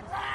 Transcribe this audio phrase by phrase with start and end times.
[0.00, 0.27] God's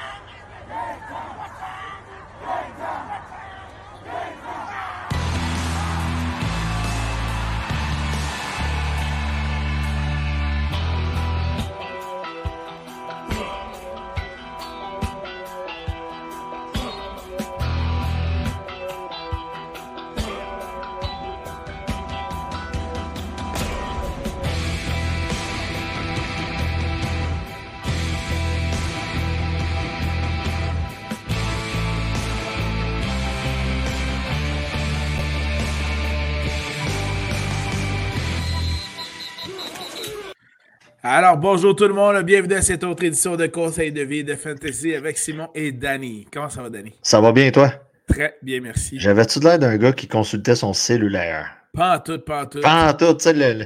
[41.16, 44.34] Alors, bonjour tout le monde, bienvenue à cette autre édition de Conseil de vie de
[44.34, 46.26] Fantasy avec Simon et Danny.
[46.32, 46.92] Comment ça va, Danny?
[47.02, 47.72] Ça va bien, toi?
[48.08, 48.98] Très bien, merci.
[48.98, 51.56] J'avais-tu l'air d'un gars qui consultait son cellulaire?
[51.72, 52.60] Pas en tout, pas en tout.
[52.62, 53.64] Pas en tout, tu sais, le...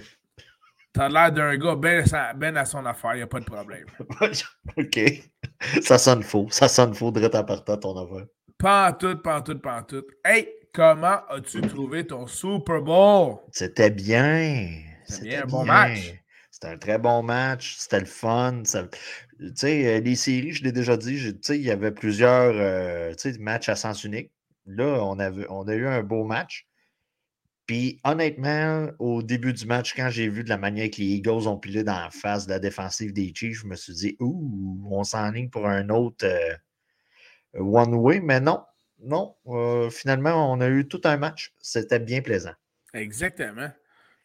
[0.92, 2.04] T'as l'air d'un gars bien
[2.36, 3.86] ben à son affaire, il n'y a pas de problème.
[4.76, 5.00] OK.
[5.80, 6.48] Ça sonne faux.
[6.50, 8.26] Ça sonne faux direct en partant ton affaire.
[8.58, 10.04] Pas en tout, pas en tout, pas en tout.
[10.22, 13.36] Hey, comment as-tu trouvé ton Super Bowl?
[13.52, 14.68] C'était bien.
[15.06, 16.12] C'était bien un bon match.
[16.60, 17.76] C'était un très bon match.
[17.78, 18.62] C'était le fun.
[18.64, 21.16] Tu sais, euh, les séries, je l'ai déjà dit,
[21.50, 24.32] il y avait plusieurs euh, matchs à sens unique.
[24.66, 26.66] Là, on, on a eu un beau match.
[27.66, 31.46] Puis honnêtement, au début du match, quand j'ai vu de la manière que les Eagles
[31.46, 34.84] ont pilé dans la face de la défensive des Chiefs, je me suis dit, ouh,
[34.90, 36.56] on s'enligne pour un autre euh,
[37.54, 38.18] one-way.
[38.18, 38.64] Mais non,
[38.98, 39.36] non.
[39.90, 41.54] finalement, on a eu tout un match.
[41.60, 42.54] C'était bien plaisant.
[42.94, 43.70] Exactement.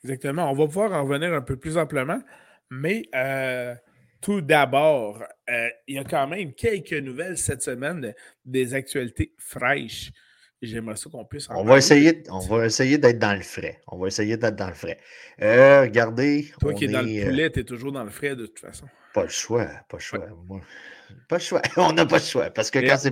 [0.04, 0.52] Exactement.
[0.52, 2.22] On va pouvoir en revenir un peu plus amplement,
[2.70, 3.74] mais euh,
[4.22, 8.14] tout d'abord, euh, il y a quand même quelques nouvelles cette semaine
[8.46, 10.12] des actualités fraîches.
[10.62, 13.82] J'aimerais ça qu'on puisse en on va essayer, On va essayer d'être dans le frais.
[13.88, 14.98] On va essayer d'être dans le frais.
[15.42, 16.54] Euh, regardez.
[16.60, 18.88] Toi qui es dans le poulet, tu es toujours dans le frais de toute façon.
[19.14, 19.68] Pas le choix.
[19.90, 20.26] Pas le choix.
[21.28, 21.62] Pas le choix.
[21.78, 22.50] On n'a pas le choix.
[22.50, 23.10] Parce que quand c'est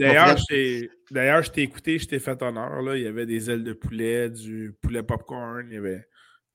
[1.12, 2.82] D'ailleurs, je t'ai écouté, je t'ai fait honneur.
[2.82, 2.96] Là.
[2.96, 6.08] Il y avait des ailes de poulet, du poulet popcorn, il y avait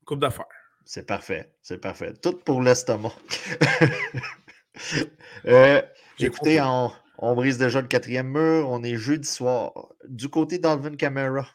[0.06, 0.47] Coupe d'affaires.
[0.84, 1.53] C'est parfait.
[1.62, 2.15] C'est parfait.
[2.22, 3.12] Tout pour l'estomac.
[5.47, 5.83] euh,
[6.21, 8.71] écoutez, on, brise déjà le quatrième mur.
[8.71, 9.89] On est jeudi soir.
[10.09, 11.49] Du côté d'Alvin Camera,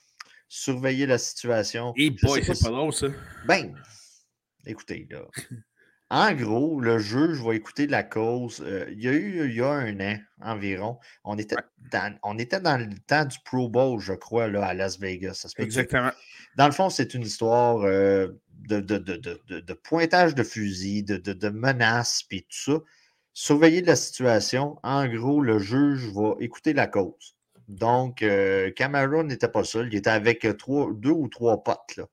[0.50, 1.94] surveillez la situation.
[1.96, 3.08] Et boy, c'est pas drôle, ça.
[3.46, 3.74] Ben,
[4.66, 5.22] écoutez, là.
[6.12, 8.62] En gros, le jeu, je vais écouter la cause.
[8.68, 11.00] Euh, il y a eu il y a un an environ.
[11.24, 11.56] On était,
[11.90, 15.48] dans, on était dans le temps du Pro Bowl, je crois, là, à Las Vegas.
[15.58, 16.12] Exactement.
[16.58, 18.28] Dans le fond, c'est une histoire euh,
[18.68, 22.80] de, de, pointage de fusil, de, menaces, puis tout ça.
[23.34, 24.80] Surveiller la situation.
[24.84, 27.38] En gros, le juge va écouter la cause.
[27.70, 29.88] Donc, euh, Cameron n'était pas seul.
[29.88, 31.96] Il était avec trois, deux ou trois potes.
[31.96, 32.06] Là.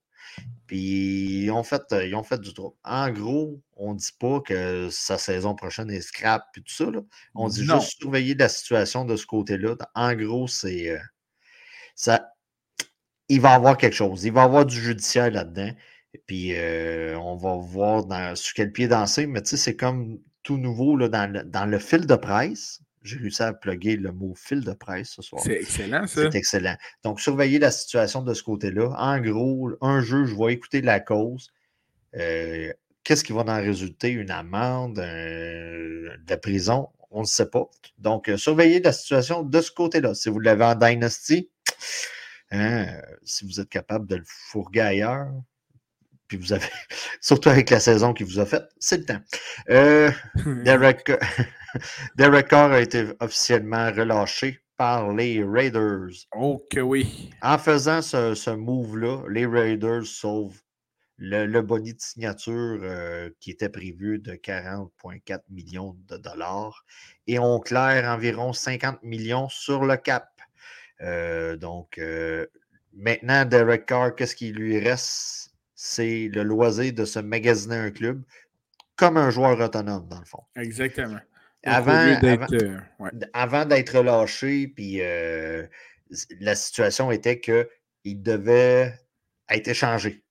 [0.67, 2.77] Puis ils ont fait, euh, ils ont fait du trouble.
[2.85, 6.85] En gros, on ne dit pas que sa saison prochaine est scrap et tout ça.
[7.35, 9.77] On dit juste surveiller la situation de ce côté-là.
[9.95, 10.91] En gros, c'est.
[10.91, 10.99] Euh,
[11.95, 12.33] ça.
[13.31, 14.25] Il va y avoir quelque chose.
[14.25, 15.71] Il va y avoir du judiciaire là-dedans.
[16.27, 19.27] Puis euh, on va voir dans, sur quel pied danser.
[19.27, 22.81] Mais tu sais, c'est comme tout nouveau là, dans, dans le fil de presse.
[23.09, 25.43] J'ai réussi à plugger le mot fil de presse ce soir.
[25.43, 26.31] C'est excellent, ça.
[26.31, 26.77] C'est excellent.
[27.03, 28.91] Donc, surveiller la situation de ce côté-là.
[28.99, 31.53] En gros, un jeu, je vais écouter la cause.
[32.15, 32.71] Euh,
[33.05, 34.11] qu'est-ce qui va en résulter?
[34.11, 36.91] Une amende, de la prison?
[37.11, 37.71] On ne sait pas.
[37.97, 40.15] Donc, euh, surveillez la situation de ce côté-là.
[40.15, 41.49] Si vous l'avez en Dynasty,
[42.51, 42.87] hein,
[43.25, 45.33] si vous êtes capable de le fourguer ailleurs,
[46.29, 46.69] puis vous avez,
[47.21, 49.21] surtout avec la saison qu'il vous a faite, c'est le temps.
[49.71, 50.11] Euh,
[50.65, 51.11] Derek,
[52.17, 56.11] Derek Carr a été officiellement relâché par les Raiders.
[56.37, 57.31] Oh que oui.
[57.43, 60.61] En faisant ce, move-là, les Raiders sauvent
[61.17, 66.85] le, le boni de signature euh, qui était prévu de 40,4 millions de dollars
[67.27, 70.29] et on claire environ 50 millions sur le cap.
[71.01, 72.01] Euh, donc,
[72.93, 75.48] maintenant, Derek Carr, qu'est-ce qui lui reste?
[75.81, 78.25] C'est le loisir de se magasiner un club
[78.97, 80.43] comme un joueur autonome, dans le fond.
[80.57, 81.21] Exactement.
[81.63, 82.79] Avant, euh,
[83.33, 85.65] avant, d'être relâché, puis euh,
[86.41, 88.93] la situation était qu'il devait
[89.49, 90.25] être échangé.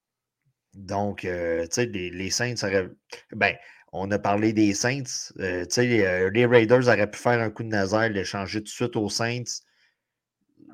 [0.74, 2.90] Donc, euh, tu sais, les, Saints auraient.
[3.32, 3.56] Ben,
[3.94, 5.02] on a parlé des Saints.
[5.38, 8.68] tu sais, les, les, Raiders auraient pu faire un coup de nazaire, l'échanger tout de
[8.68, 9.62] suite aux Saints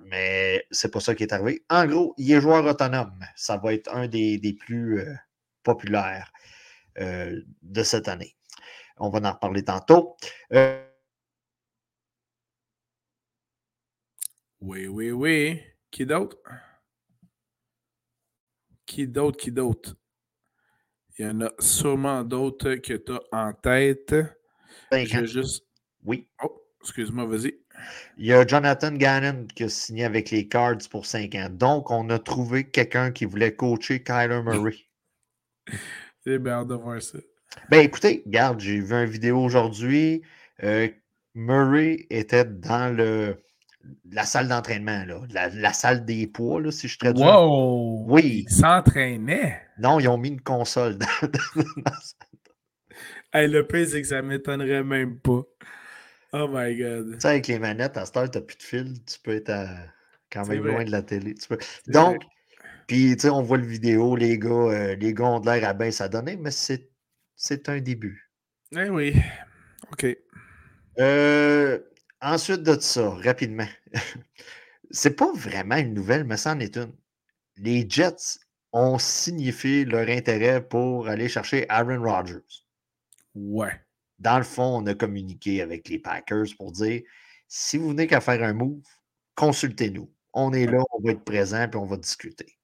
[0.05, 1.65] mais c'est pas ça qui est arrivé.
[1.71, 3.25] En gros, il est joueur autonome.
[3.37, 5.15] Ça va être un des, plus euh,
[5.63, 6.31] populaires
[6.99, 8.37] euh, de cette année.
[8.99, 10.17] On va en reparler tantôt.
[10.53, 10.87] Euh,
[14.61, 15.63] oui, oui, oui.
[15.91, 16.37] Qui d'autre?
[18.87, 19.39] Qui d'autre?
[19.39, 19.97] Qui d'autre?
[21.19, 24.15] Il y en a sûrement d'autres que tu as en tête.
[24.91, 25.65] Ben, juste.
[26.03, 26.29] Oui.
[26.43, 27.64] Oh, Excuse-moi, vas-y.
[28.19, 31.49] Il y a Jonathan Gannon qui a signé avec les Cards pour 5 ans.
[31.51, 34.77] Donc, on a trouvé quelqu'un qui voulait coacher Kyler Murray.
[36.27, 37.19] J'ai bien hâte de voir ça.
[37.71, 40.23] Ben écoutez, regarde, j'ai vu une vidéo aujourd'hui.
[40.63, 40.89] Euh,
[41.35, 43.37] Murray était dans le,
[44.11, 47.25] la salle d'entraînement, la, la, salle des poids, là, si je traduis.
[47.25, 48.05] Wow!
[48.09, 48.45] Oui.
[48.49, 49.63] Il s'entraînait?
[49.79, 51.07] Non, ils ont mis une console dans,
[53.33, 55.43] hey, le pire, c'est que ça ne m'étonnerait même pas.
[56.37, 57.13] Oh my god.
[57.13, 59.37] Tu sais, avec les manettes, à cette heure, tu n'as plus de fil, tu peux
[59.37, 59.53] être
[60.33, 61.37] quand même loin de la télé.
[61.87, 62.23] Donc,
[62.89, 65.69] puis, tu sais, on voit le vidéo, les gars, euh, les gars ont de l'air
[65.69, 68.31] à bien s'adonner, mais c'est un début.
[68.77, 69.15] Eh oui.
[69.93, 70.07] OK.
[70.99, 71.79] Euh,
[72.21, 73.69] ensuite de ça, rapidement.
[74.91, 76.93] c'est pas vraiment une nouvelle, mais c'en est une.
[77.57, 78.41] Les Jets
[78.73, 82.65] ont signifié leur intérêt pour aller chercher Aaron Rodgers.
[83.37, 83.84] Ouais.
[84.19, 87.03] Dans le fond, on a communiqué avec les Packers pour dire
[87.49, 88.83] si vous venez qu'à faire un move,
[89.35, 90.11] consultez-nous.
[90.33, 92.59] On est là, on va être présent et on va discuter.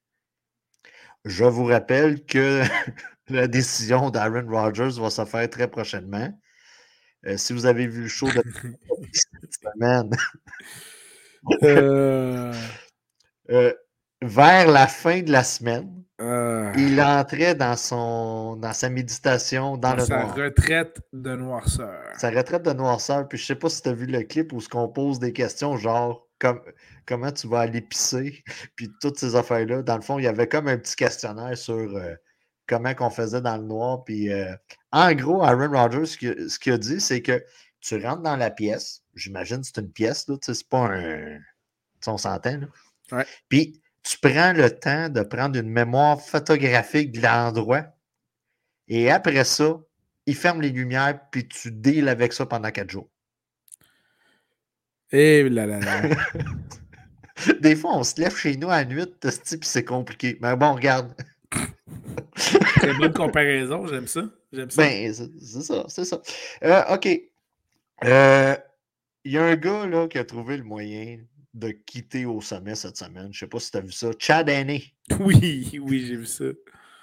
[1.24, 2.62] Je vous rappelle que
[3.28, 6.32] la décision d'Aaron Rodgers va se faire très prochainement.
[7.26, 8.42] Euh, si vous avez vu le show de
[9.12, 10.10] cette semaine,
[11.62, 12.52] euh.
[13.50, 13.74] Euh,
[14.22, 16.04] vers la fin de la semaine,
[16.76, 22.02] il entrait dans, son, dans sa méditation dans, le sa retraite de noirceur.
[22.18, 23.26] Sa retraite de noirceur.
[23.26, 25.32] Puis je sais pas si tu as vu le clip où ce qu'on pose des
[25.32, 26.60] questions genre comme,
[27.06, 28.42] comment tu vas aller pisser,
[28.76, 29.82] puis toutes ces affaires-là.
[29.82, 31.98] Dans le fond, il y avait comme un petit questionnaire sur
[32.70, 34.04] comment qu'on faisait dans le noir.
[34.04, 34.54] Puis, euh,
[34.92, 37.44] en gros, Aaron Rodgers, ce qu'il a dit, c'est que
[37.80, 39.02] tu rentres dans la pièce.
[39.14, 41.38] J'imagine que c'est une pièce, là, c'est pas un.
[42.06, 43.24] on s'entend, là.
[43.48, 47.84] Puis, tu prends le temps de prendre une mémoire photographique de l'endroit.
[48.88, 49.78] Et après ça,
[50.26, 53.08] il ferme les lumières, puis tu deals avec ça pendant quatre jours.
[55.12, 56.02] Et eh là là là.
[57.60, 60.38] Des fois, on se lève chez nous à la nuit, puis c'est compliqué.
[60.40, 61.14] Mais bon, regarde.
[62.36, 64.22] C'est une bonne comparaison, j'aime ça.
[64.52, 64.82] J'aime ça.
[64.82, 66.22] Ben, c'est ça, c'est ça.
[66.64, 67.08] Euh, OK.
[68.04, 68.56] Euh,
[69.24, 71.18] il y a un gars là, qui a trouvé le moyen
[71.54, 73.24] de quitter au sommet cette semaine.
[73.24, 74.10] Je ne sais pas si tu as vu ça.
[74.18, 74.84] Chad Henney.
[75.18, 76.44] Oui, oui, j'ai vu ça.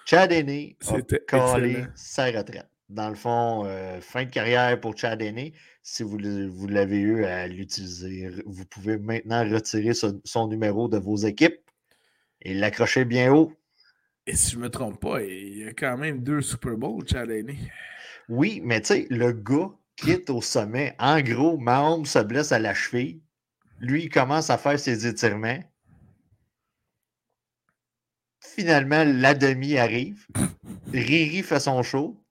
[0.05, 2.69] Chad Henney a collé sa retraite.
[2.88, 5.53] Dans le fond, euh, fin de carrière pour Chad Henney.
[5.83, 6.17] Si vous,
[6.49, 11.59] vous l'avez eu à l'utiliser, vous pouvez maintenant retirer son numéro de vos équipes
[12.41, 13.53] et l'accrocher bien haut
[14.27, 17.07] et si je ne me trompe pas, il y a quand même deux Super Bowls,
[17.07, 17.31] Chad
[18.27, 20.95] Oui, mais tu sais, le gars quitte au sommet.
[20.99, 23.21] En gros, Mahomes se blesse à la cheville.
[23.79, 25.59] Lui, il commence à faire ses étirements.
[28.41, 30.25] Finalement, la demi arrive.
[30.94, 32.24] Riri fait son show.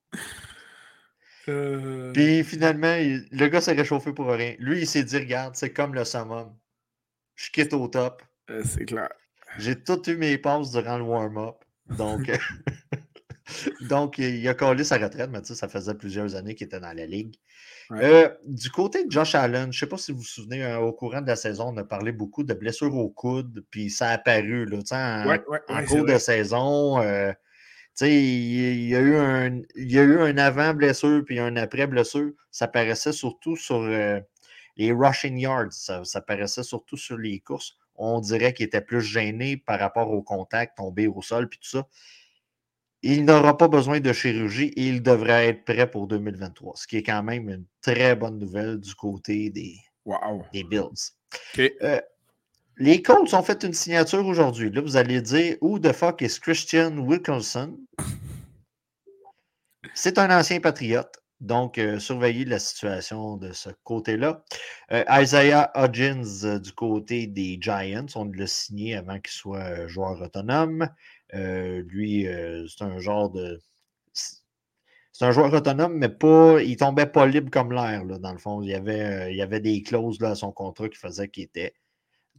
[1.49, 2.13] Euh.
[2.13, 4.57] Puis finalement, le gars s'est réchauffé pour rien.
[4.59, 6.57] Lui, il s'est dit Regarde, c'est comme le summum.
[7.37, 8.23] Je quitte au top.
[8.51, 9.11] Euh, c'est clair.
[9.59, 11.57] J'ai tout eu mes passes durant le warm-up.
[11.97, 12.31] Donc,
[13.83, 17.07] donc il a collé sa retraite, mais ça faisait plusieurs années qu'il était dans la
[17.07, 17.37] ligue.
[17.93, 20.79] Euh, du côté de Josh Allen, je ne sais pas si vous vous souvenez, euh,
[20.79, 24.09] au courant de la saison, on a parlé beaucoup de blessures au coude, puis ça
[24.09, 24.79] a apparu là,
[25.69, 27.01] en, cours de saison.
[27.01, 27.33] Euh,
[28.01, 32.33] il, y a eu un, il y a eu un avant-blessure puis un après-blessure.
[32.51, 38.21] Ça paraissait surtout sur les rushing yards, ça, ça paraissait surtout sur les courses on
[38.21, 41.87] dirait qu'il était plus gêné par rapport au contact, tomber au sol, puis tout ça.
[43.09, 46.97] Il n'aura pas besoin de chirurgie et il devrait être prêt pour 2023, ce qui
[46.97, 49.77] est quand même une très bonne nouvelle du côté des,
[50.53, 51.13] des Bills.
[51.57, 52.01] Euh,
[52.79, 54.73] les Colts ont fait une signature aujourd'hui.
[54.73, 57.79] Là, vous allez dire Who the fuck is Christian Wilkinson?
[59.95, 61.23] C'est un ancien patriote.
[61.41, 64.43] Donc, euh, surveiller la situation de ce côté-là.
[64.93, 70.21] Euh, Isaiah Hodgins euh, du côté des Giants, on l'a signé avant qu'il soit joueur
[70.23, 70.89] autonome.
[71.33, 72.27] Lui,
[72.69, 73.61] c'est un genre de.
[75.13, 76.61] C'est un joueur autonome, mais pas.
[76.63, 78.63] Il tombait pas libre comme l'air, dans le fond.
[78.63, 81.45] Il y avait, il y avait des clauses là, à son contrat qui faisaient qu'il
[81.45, 81.75] était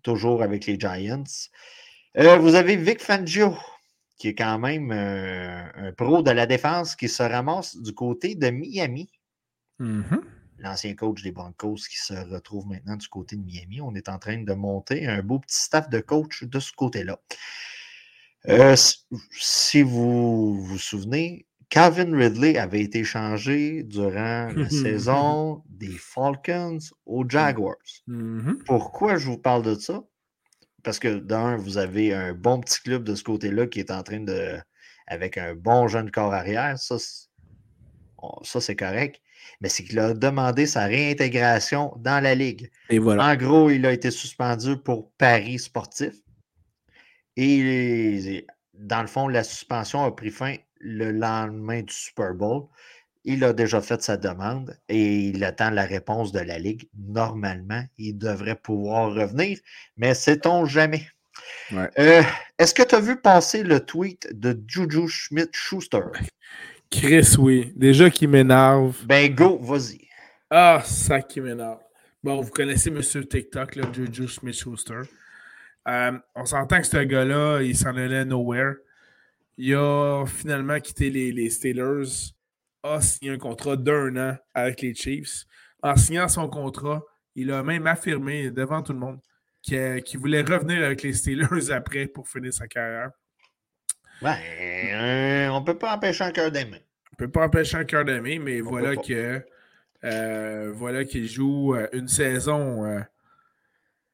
[0.03, 1.23] toujours avec les Giants.
[2.15, 3.55] vous avez Vic Fangio
[4.17, 8.35] qui est quand même euh, un pro de la défense, qui se ramasse du côté
[8.35, 9.09] de Miami.
[9.79, 10.21] Mm-hmm.
[10.59, 13.79] L'ancien coach des Broncos qui se retrouve maintenant du côté de Miami.
[13.79, 17.19] On est en train de monter un beau petit staff de coach de ce côté-là.
[18.49, 18.75] Euh,
[19.31, 27.27] si vous vous souvenez, Calvin Ridley avait été changé durant la saison des Falcons aux
[27.27, 27.75] Jaguars.
[28.65, 30.03] Pourquoi je vous parle de ça?
[30.83, 34.01] Parce que d'un, vous avez un bon petit club de ce côté-là qui est en
[34.03, 34.57] train de.
[35.07, 36.77] avec un bon jeune corps arrière.
[36.77, 39.21] Ça, ça c'est correct.
[39.59, 42.69] mais c'est qu'il a demandé sa réintégration dans la Ligue.
[42.89, 43.27] Et voilà.
[43.27, 46.13] En gros, il a été suspendu pour paris sportif.
[47.37, 52.63] Et dans le fond, la suspension a pris fin le lendemain du Super Bowl.
[53.23, 56.89] Il a déjà fait sa demande et il attend la réponse de la Ligue.
[56.97, 59.59] Normalement, il devrait pouvoir revenir,
[59.97, 61.07] mais sait-on jamais.
[61.73, 62.23] Euh,
[62.57, 66.01] est-ce que tu as vu passer le tweet de Juju Schmidt-Schuster?
[66.89, 67.73] Chris, oui.
[67.75, 69.05] Déjà qui m'énerve.
[69.05, 70.07] Ben go, vas-y.
[70.49, 71.79] Ah, ça qui m'énerve.
[72.23, 75.01] Bon, vous connaissez Monsieur TikTok, là, Juju Smith-Schuster.
[75.87, 78.75] Euh, on s'entend que ce gars-là, il s'en allait nowhere.
[79.57, 82.33] Il a finalement quitté les, Steelers,
[82.83, 85.45] a signé un contrat d'un an avec les Chiefs.
[85.81, 87.03] En signant son contrat,
[87.35, 89.19] il a même affirmé devant tout le monde
[89.61, 93.11] qu'il voulait revenir avec les Steelers après pour finir sa carrière.
[94.21, 96.83] Ben, euh, on ne peut pas empêcher un cœur d'aimer.
[97.11, 99.43] On ne peut pas empêcher un cœur d'aimer, mais voilà que
[100.03, 103.03] euh, voilà qu'il joue une saison,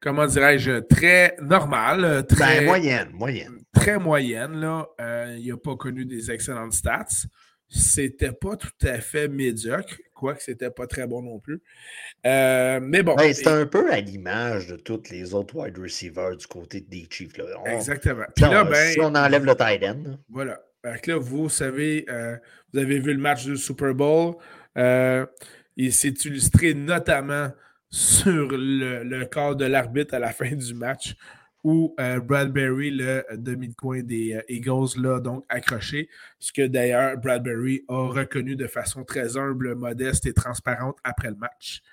[0.03, 2.25] comment dirais-je, très normale.
[2.27, 3.63] Très, ben, moyenne, moyenne.
[3.73, 4.59] Très moyenne.
[4.59, 4.87] Là.
[5.37, 7.25] il n'a pas connu des excellentes stats.
[7.69, 11.61] C'était pas tout à fait médiocre, quoique c'était pas très bon non plus.
[12.23, 13.15] mais bon.
[13.15, 17.07] Ben, c'est un peu à l'image de tous les autres wide receivers du côté des
[17.09, 17.37] Chiefs.
[17.37, 17.45] Là.
[17.65, 18.25] Exactement.
[18.39, 20.17] Ben, si on enlève le tight end.
[20.29, 20.59] Voilà.
[20.83, 22.05] là, vous savez,
[22.73, 24.35] vous avez vu le match du Super Bowl.
[24.75, 27.49] Il s'est illustré notamment
[27.93, 31.13] sur le, corps de l'arbitre à la fin du match
[31.63, 36.09] où euh, Bradbury, le demi de coin des euh, Eagles, l'a donc accroché.
[36.39, 41.35] Ce que d'ailleurs Bradbury a reconnu de façon très humble, modeste et transparente après le
[41.35, 41.83] match.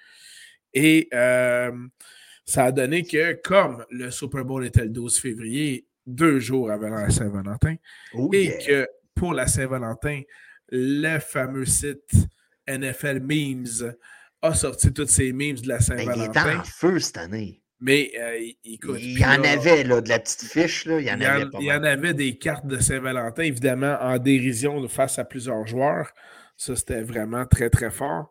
[0.72, 1.70] Et euh,
[2.46, 6.88] ça a donné que, comme le Super Bowl était le 12 février, deux jours avant
[6.88, 7.76] la Saint-Valentin,
[8.14, 10.22] oh et que pour la Saint-Valentin,
[10.70, 12.10] le fameux site
[12.66, 13.92] NFL Memes
[14.42, 16.32] a sorti toutes ces memes de la Saint-Valentin.
[16.32, 17.60] Ben, il est en feu cette année.
[17.80, 18.98] Mais euh, écoute.
[19.00, 20.84] Il y en avait là, de la petite fiche.
[20.84, 24.18] Là, il y en, avait, il y en avait des cartes de Saint-Valentin, évidemment, en
[24.18, 26.10] dérision face à plusieurs joueurs.
[26.56, 28.30] Ça, c'était vraiment très, très fort.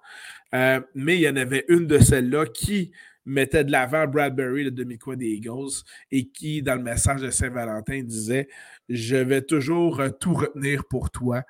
[0.54, 2.92] Euh, mais il y en avait une de celles-là qui
[3.26, 8.02] mettait de l'avant Bradbury, le demi-coin des Eagles, et qui, dans le message de Saint-Valentin,
[8.04, 8.50] disait
[8.88, 11.44] Je vais toujours tout retenir pour toi.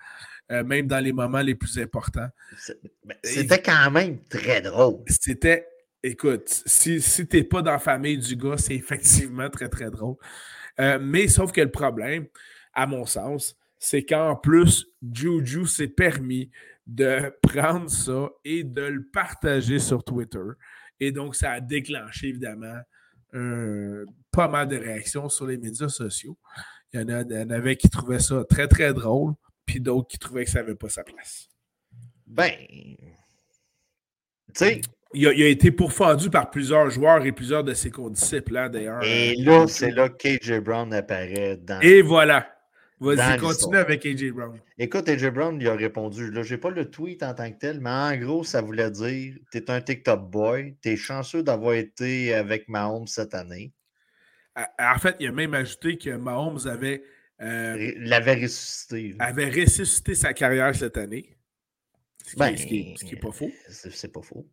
[0.52, 2.30] Euh, même dans les moments les plus importants.
[3.06, 5.04] Ben, c'était quand même très drôle.
[5.06, 5.68] C'était,
[6.02, 9.92] écoute, si, si tu n'es pas dans la famille du gars, c'est effectivement très, très
[9.92, 10.16] drôle.
[10.80, 12.26] Euh, mais sauf que le problème,
[12.74, 16.50] à mon sens, c'est qu'en plus, Juju s'est permis
[16.88, 20.40] de prendre ça et de le partager sur Twitter.
[21.00, 22.80] Et donc, ça a déclenché évidemment
[24.32, 26.36] pas mal de réactions sur les médias sociaux.
[26.92, 29.36] Il y en, a, il y en avait qui trouvaient ça très, très drôle
[29.70, 31.48] puis d'autres qui trouvaient que ça n'avait pas sa place.
[32.26, 32.98] Ben, tu
[34.56, 34.82] sais.
[35.14, 39.04] Il a, été pourfendu par plusieurs joueurs et plusieurs de ses condisciples, là, d'ailleurs.
[39.04, 41.80] Et là, c'est là que KJ Brown apparaît dans.
[41.82, 42.48] Et voilà.
[43.00, 44.60] Vas-y, continue avec AJ Brown.
[44.78, 46.30] Écoute, AJ Brown, il a répondu.
[46.32, 49.36] Là, j'ai pas le tweet en tant que tel, mais en gros, ça voulait dire
[49.52, 53.72] T'es un TikTok boy, t'es chanceux d'avoir été avec Mahomes cette année.
[54.56, 57.02] En fait, il a même ajouté que Mahomes avait
[57.42, 59.16] euh, l'avait ressuscité.
[59.20, 61.38] Avait ressuscité sa carrière cette année.
[62.26, 63.52] Ce qui, n'est ben, pas faux.
[63.70, 64.48] C'est pas faux.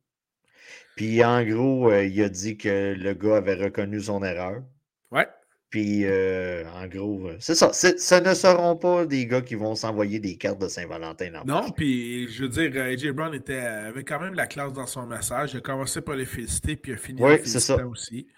[0.97, 4.62] Puis en gros, euh, il a dit que le gars avait reconnu son erreur.
[5.11, 5.26] Ouais.
[5.69, 7.73] Puis euh, en gros, c'est ça.
[7.73, 11.43] Ce ne seront pas des gars qui vont s'envoyer des cartes de Saint-Valentin.
[11.45, 15.07] Non, puis je veux dire, AJ Brown était, avait quand même la classe dans son
[15.07, 15.52] message.
[15.55, 18.28] Il a commencé par les féliciter, puis il a fini par les féliciter aussi.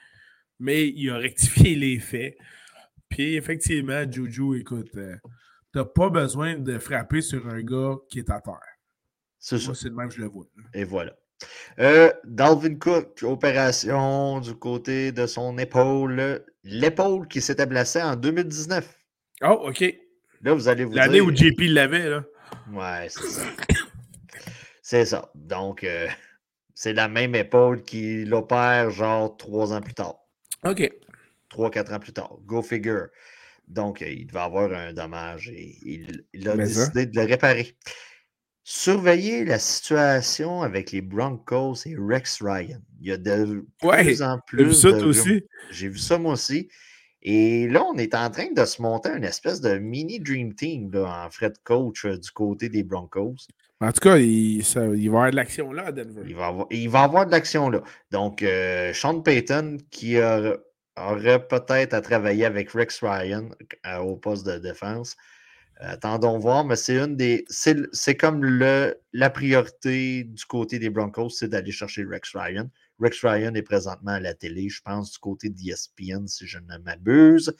[0.58, 2.36] Mais il a rectifié les faits.
[3.08, 5.16] Puis effectivement, Juju, écoute, euh,
[5.72, 8.58] t'as pas besoin de frapper sur un gars qui est à terre.
[9.38, 9.74] C'est ça.
[9.74, 10.46] C'est le même, je le vois.
[10.74, 11.14] Et voilà.
[11.78, 16.44] Euh, Dalvin Cook, opération du côté de son épaule.
[16.64, 18.98] L'épaule qui s'était blessée en 2019.
[19.42, 19.84] Oh, OK.
[20.42, 22.24] Là, vous allez vous L'année où JP l'avait, là.
[22.72, 23.42] Ouais, c'est ça.
[24.82, 25.30] c'est ça.
[25.34, 26.08] Donc, euh,
[26.74, 30.16] c'est la même épaule qui l'opère genre trois ans plus tard.
[30.64, 30.90] OK.
[31.50, 32.36] 3-4 ans plus tard.
[32.46, 33.08] Go figure.
[33.68, 37.76] Donc, il devait avoir un dommage et il, a décidé de le réparer.
[38.64, 42.80] Surveiller la situation avec les Broncos et Rex Ryan.
[43.00, 44.58] Il y a de plus en plus.
[44.58, 45.44] J'ai vu ça, aussi.
[45.70, 46.68] J'ai vu ça, moi aussi.
[47.22, 50.90] Et là, on est en train de se monter une espèce de mini Dream Team
[50.92, 53.34] là, en frais de coach euh, du côté des Broncos.
[53.80, 56.22] En tout cas, il, va y avoir de l'action là à Denver.
[56.26, 57.82] Il va avoir, il va avoir de l'action là.
[58.10, 60.56] Donc, euh, Sean Payton, qui a
[61.06, 63.48] aurait peut-être à travailler avec Rex Ryan
[63.86, 65.16] euh, au poste de défense.
[65.80, 67.44] Attendons voir, mais c'est une des.
[67.48, 72.68] C'est comme le, la priorité du côté des Broncos, c'est d'aller chercher Rex Ryan.
[72.98, 76.78] Rex Ryan est présentement à la télé, je pense, du côté d'ESPN, si je ne
[76.78, 77.54] m'abuse.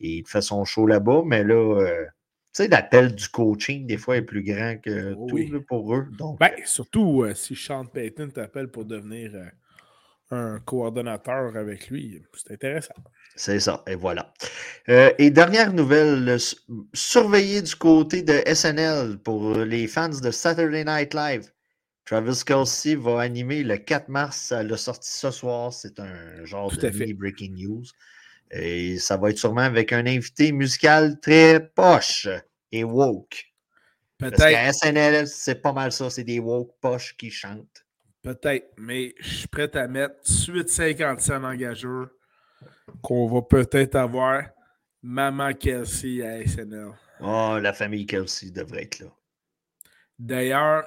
[0.00, 2.04] Et il fait son show là-bas, mais là, euh,
[2.52, 6.08] tu sais, l'appel du coaching, des fois, est plus grand que oh tout pour eux.
[6.18, 9.44] Donc, ben, surtout euh, si Sean Payton t'appelle pour devenir euh,
[10.30, 12.94] un coordonnateur avec lui, c'est intéressant.
[13.36, 14.32] C'est ça, et voilà.
[14.86, 16.36] et dernière nouvelle,
[16.92, 21.50] surveillez du côté de SNL pour les fans de Saturday Night Live.
[22.10, 24.50] Travis Kelsey va animer le 4 mars.
[24.50, 25.72] Elle a sorti ce soir.
[25.72, 27.84] C'est un genre de mini breaking news.
[28.50, 32.26] Et ça va être sûrement avec un invité musical très poche
[32.72, 33.44] et woke.
[34.18, 36.10] Parce qu'à SNL, c'est pas mal ça.
[36.10, 37.86] C'est des woke poches qui chantent.
[38.22, 42.08] Peut-être, mais je suis prêt à mettre suite 55 engageurs
[43.02, 44.42] qu'on va peut-être avoir
[45.02, 46.90] Maman Kelsey à SNL.
[47.20, 49.06] Oh, la famille Kelsey devrait être là.
[50.18, 50.86] D'ailleurs,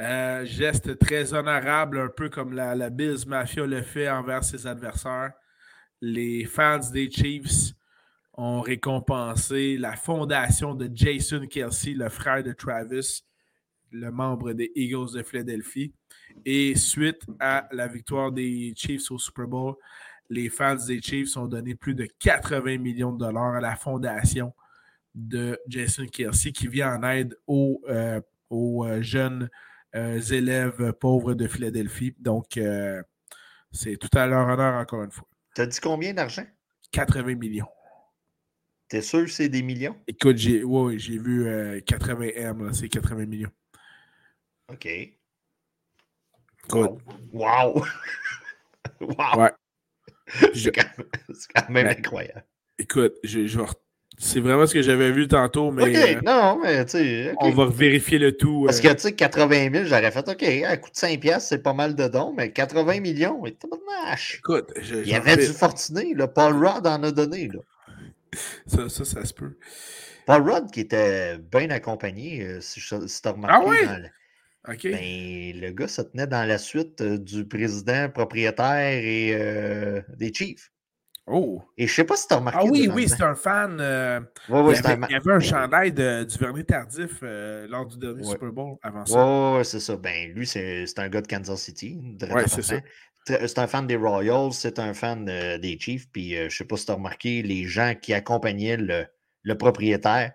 [0.00, 4.66] euh, geste très honorable, un peu comme la, la Bills Mafia le fait envers ses
[4.66, 5.32] adversaires.
[6.00, 7.74] Les fans des Chiefs
[8.32, 13.22] ont récompensé la fondation de Jason Kelsey, le frère de Travis,
[13.90, 15.94] le membre des Eagles de Philadelphie.
[16.44, 19.74] Et suite à la victoire des Chiefs au Super Bowl,
[20.28, 24.52] les fans des Chiefs ont donné plus de 80 millions de dollars à la fondation
[25.14, 28.20] de Jason Kelsey qui vient en aide aux, euh,
[28.50, 29.48] aux euh, jeunes
[29.94, 32.14] euh, élèves pauvres de Philadelphie.
[32.18, 33.00] Donc, euh,
[33.70, 35.28] c'est tout à leur honneur encore une fois.
[35.54, 36.44] Tu as dit combien d'argent?
[36.90, 37.68] 80 millions.
[38.88, 39.96] T'es sûr que c'est des millions?
[40.06, 40.62] Écoute, j'ai
[40.96, 43.50] j'ai vu 80 euh, M, c'est 80 millions.
[44.72, 44.88] OK.
[46.72, 47.00] Wow!
[47.32, 47.84] Wow!
[49.00, 49.38] wow.
[49.38, 49.50] Ouais.
[50.54, 52.44] C'est quand, même incroyable.
[52.78, 53.60] Écoute, je, je,
[54.18, 55.96] c'est vraiment ce que j'avais vu tantôt, mais.
[55.96, 57.34] Euh, non, mais tu sais.
[57.40, 58.64] On va vérifier le tout.
[58.64, 61.62] Parce que, tu sais, 80 000, j'aurais fait, OK, à coût de 5 piastres, c'est
[61.62, 66.28] pas mal de dons, mais 80 millions, écoute, Il y avait du fortuné, là.
[66.28, 67.60] Paul Rudd en a donné, là.
[68.66, 69.56] Ça, ça, ça se peut.
[70.26, 73.56] Paul Rudd, qui était bien accompagné, euh, si, tu as remarqué.
[73.56, 73.76] Ah oui?
[74.66, 80.70] Ben, le gars se tenait dans la suite euh, du président propriétaire et des Chiefs.
[81.26, 81.62] Oh!
[81.78, 82.58] Et je sais pas si tu as remarqué.
[82.62, 83.78] Ah oui, oui, c'est un fan.
[83.80, 85.08] Euh, oui, oui, il, y avait, un...
[85.08, 89.06] il, avait, un chandail de, du Vernet Tardif euh, lors du dernier Super Bowl avant
[89.06, 89.56] ça.
[89.56, 89.96] Oui, c'est ça.
[89.96, 91.98] Ben, lui, c'est un gars de Kansas City.
[92.30, 92.76] Oui, c'est ça.
[93.26, 96.10] C'est un fan des Royals, c'est un fan euh, des Chiefs.
[96.12, 99.06] Puis je sais pas si tu as remarqué, les gens qui accompagnaient le,
[99.44, 100.32] le propriétaire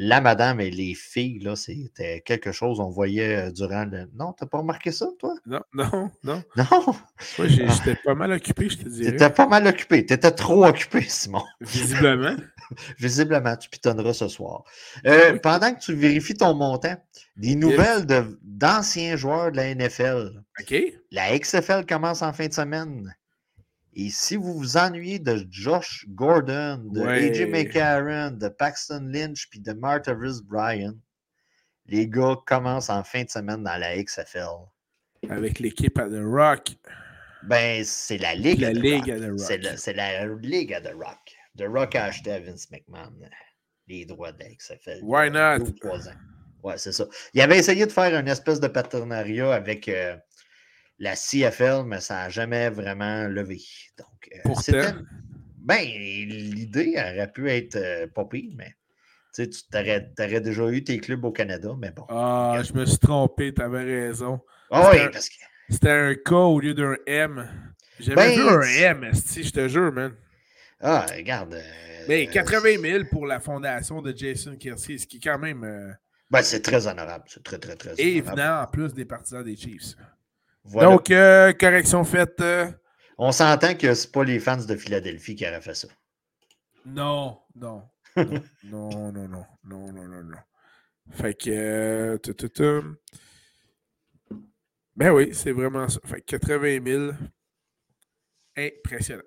[0.00, 4.08] la madame et les filles, là, c'était quelque chose, on voyait euh, durant le.
[4.14, 5.34] Non, t'as pas remarqué ça, toi?
[5.44, 6.42] Non, non, non.
[6.56, 6.94] Non?
[7.36, 9.10] Moi, j'étais pas mal occupé, je te dirais.
[9.10, 10.06] T'étais pas mal occupé.
[10.06, 11.42] T'étais trop occupé, Simon.
[11.60, 12.36] Visiblement.
[12.98, 14.62] Visiblement, tu pitonneras ce soir.
[15.04, 16.96] Euh, pendant que tu vérifies ton montant,
[17.36, 18.06] des nouvelles
[18.42, 20.44] d'anciens joueurs de la NFL.
[20.60, 20.74] OK.
[21.10, 23.12] La XFL commence en fin de semaine.
[24.00, 29.58] Et si vous vous ennuyez de Josh Gordon, de AJ McCarron, de Paxton Lynch puis
[29.58, 30.96] de Martavis Bryan,
[31.86, 34.46] les gars commencent en fin de semaine dans la XFL.
[35.28, 36.76] Avec l'équipe à The Rock.
[37.42, 39.78] Ben, c'est la Ligue, la à, The Ligue The Rock.
[39.78, 41.36] C'est la Ligue à The Rock.
[41.56, 43.18] The Rock a acheté à Vince McMahon
[43.88, 45.00] les droits de la XFL.
[45.02, 45.64] Why not?
[46.62, 47.04] Ouais, c'est ça.
[47.34, 49.88] Il avait essayé de faire une espèce de partenariat avec.
[49.88, 50.16] Euh,
[50.98, 53.60] la CFL, mais ça n'a jamais vraiment levé.
[53.98, 54.30] Donc,
[54.74, 54.92] euh.
[55.58, 58.74] Ben, l'idée aurait pu être euh, pas pire, mais
[59.34, 62.04] tu aurais, aurais, déjà eu tes clubs au Canada, mais bon.
[62.08, 64.40] Ah, je me suis trompé, tu avais raison.
[64.70, 65.34] Ah oui, parce que.
[65.70, 67.46] C'était un K au lieu d'un M.
[68.00, 70.14] J'avais ben, vu un M, si je te jure, man.
[70.80, 71.54] Ah, regarde.
[71.54, 75.64] Euh, mais 80 000 pour la fondation de Jason Kelsey, ce qui est quand même.
[75.64, 75.92] Euh,
[76.30, 77.24] ben, c'est très honorable.
[77.26, 79.94] C'est très, très, très Et venant en plus des partisans des Chiefs.
[80.64, 82.40] Donc, euh, correction faite.
[82.40, 82.70] Euh.
[83.16, 85.88] On s'entend que ce pas les fans de Philadelphie qui auraient fait ça.
[86.86, 87.82] Non, non.
[88.16, 88.30] non,
[88.64, 89.28] non, non,
[89.64, 90.36] non, non, non, non,
[91.12, 91.50] Fait que.
[91.50, 92.82] Euh,
[94.96, 96.00] ben oui, c'est vraiment ça.
[96.04, 97.12] Fait que 80 000.
[98.56, 99.22] Impressionnant.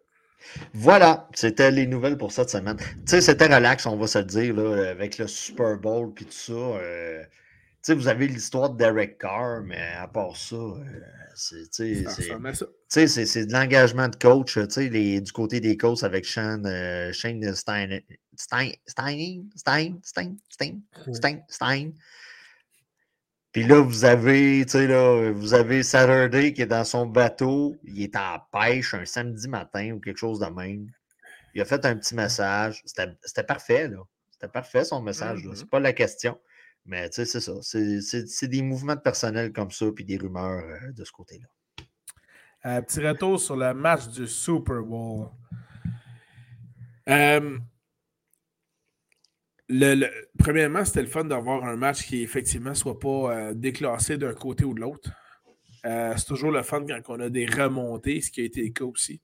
[0.73, 2.77] Voilà, c'était les nouvelles pour cette semaine.
[2.77, 6.25] Tu sais, c'était relax, on va se le dire, là, avec le Super Bowl et
[6.25, 6.53] tout ça
[7.81, 10.57] sais, vous avez l'histoire de Derek Carr, mais à part ça,
[11.35, 14.57] c'est de l'engagement de coach.
[14.57, 17.99] Les, du côté des coachs avec Shane, euh, Shane Stein,
[18.35, 20.79] Stein, Stein, Stein, Stein, Stein,
[21.11, 21.91] Stein, Stein.
[23.51, 27.75] Puis là, vous avez, là, vous avez Saturday qui est dans son bateau.
[27.83, 30.87] Il est en pêche un samedi matin ou quelque chose de même.
[31.53, 32.81] Il a fait un petit message.
[32.85, 33.97] C'était parfait, là.
[34.31, 35.47] C'était parfait son message.
[35.53, 36.39] C'est pas la question.
[36.85, 37.53] Mais tu sais, c'est ça.
[37.61, 41.47] C'est- des mouvements de personnel comme ça, puis des rumeurs euh, de ce côté-là.
[42.65, 45.29] Euh, petit retour sur le match du Super Bowl.
[47.09, 47.57] Euh,
[49.69, 54.63] le- premièrement, c'était le fun d'avoir un match qui, effectivement, soit pas déclassé d'un côté
[54.65, 55.09] ou de l'autre.
[55.83, 58.85] C'est toujours le fun quand on a des remontées, ce qui a été le cas
[58.85, 59.21] aussi.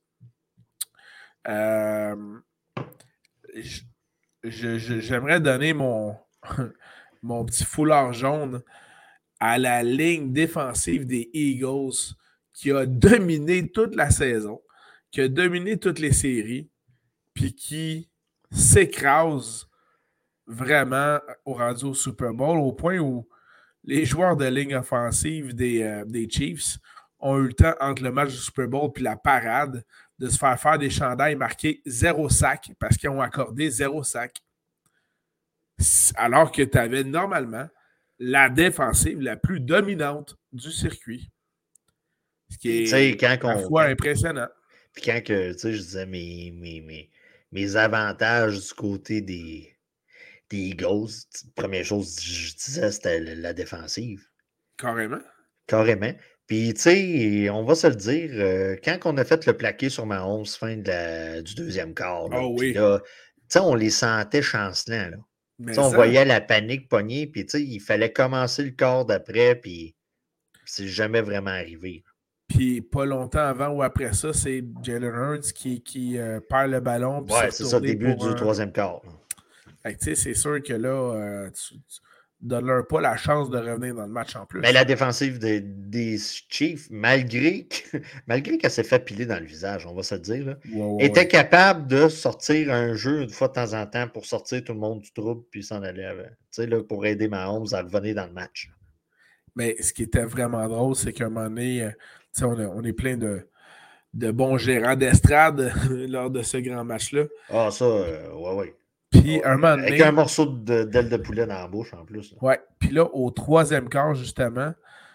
[4.43, 6.15] J'aimerais donner mon,
[7.21, 8.61] mon petit foulard jaune
[9.39, 12.15] à la ligne défensive des Eagles
[12.53, 14.61] qui a dominé toute la saison,
[15.11, 16.69] qui a dominé toutes les séries,
[17.33, 18.09] puis qui
[18.51, 19.67] s'écrase
[20.47, 23.27] vraiment au rendu au Super Bowl au point où
[23.83, 26.77] les joueurs de ligne offensive des, euh, Chiefs
[27.19, 29.83] ont eu le temps entre le match du Super Bowl puis la parade
[30.19, 34.41] de se faire faire des chandails marqués zéro sac parce qu'ils ont accordé zéro sac.
[36.15, 37.67] Alors que tu avais normalement
[38.19, 41.29] la défensive la plus dominante du circuit.
[42.49, 43.67] Ce qui est quand à la on.
[43.67, 44.47] fois impressionnant.
[44.93, 47.11] Puis quand que, tu sais, je disais mes, mes, mes,
[47.51, 49.77] mes avantages du côté des,
[50.49, 51.11] des Eagles,
[51.55, 54.25] première chose que je disais, c'était la défensive.
[54.77, 55.19] Carrément.
[55.67, 56.13] Carrément.
[56.47, 59.89] Puis, tu sais, on va se le dire, euh, quand on a fait le plaqué
[59.89, 62.73] sur Mahomes fin de la- du deuxième quart, là, Oh oui.
[62.73, 63.05] là, tu
[63.49, 65.09] sais, on les sentait chancelants.
[65.11, 65.17] Là.
[65.59, 69.95] Mais on ça, voyait la panique pognée, puis il fallait commencer le quart d'après, puis
[70.65, 72.03] c'est jamais vraiment arrivé.
[72.47, 76.79] Puis pas longtemps avant ou après ça, c'est Jalen Hurts qui, qui euh, perd le
[76.79, 77.21] ballon.
[77.23, 79.01] Ouais, c'est ça, début du un- troisième quart.
[79.99, 81.99] c'est sûr que là, euh, tu, tu
[82.39, 84.59] donnes-leur pas la chance de revenir dans le match en plus.
[84.59, 86.17] Mais la défensive des, des
[86.49, 87.97] Chiefs, malgré que-
[88.27, 90.81] malgré qu'elle s'est fait piler dans le visage, on va se le dire, là, Ouais,
[90.81, 91.27] ouais, était ouais.
[91.27, 94.79] capable de sortir un jeu une fois de temps en temps pour sortir tout le
[94.79, 96.29] monde du trouble puis s'en aller avec.
[96.29, 98.69] Tu sais, là, pour aider Mahomes à revenir dans le match.
[99.55, 101.91] Mais ce qui était vraiment drôle, c'est qu'à un moment donné, euh,
[102.43, 103.47] on, a- on est plein de,
[104.13, 107.23] de bons gérants d'estrade lors de ce grand match-là.
[107.49, 108.75] Ah, ça, euh, ouais, ouais.
[109.21, 112.05] Puis Ouais, un moment Avec un morceau de- d'aile de poulet dans la bouche en
[112.05, 112.31] plus.
[112.33, 112.37] là.
[112.41, 112.59] Ouais.
[112.79, 114.73] Puis là, au troisième quart, justement,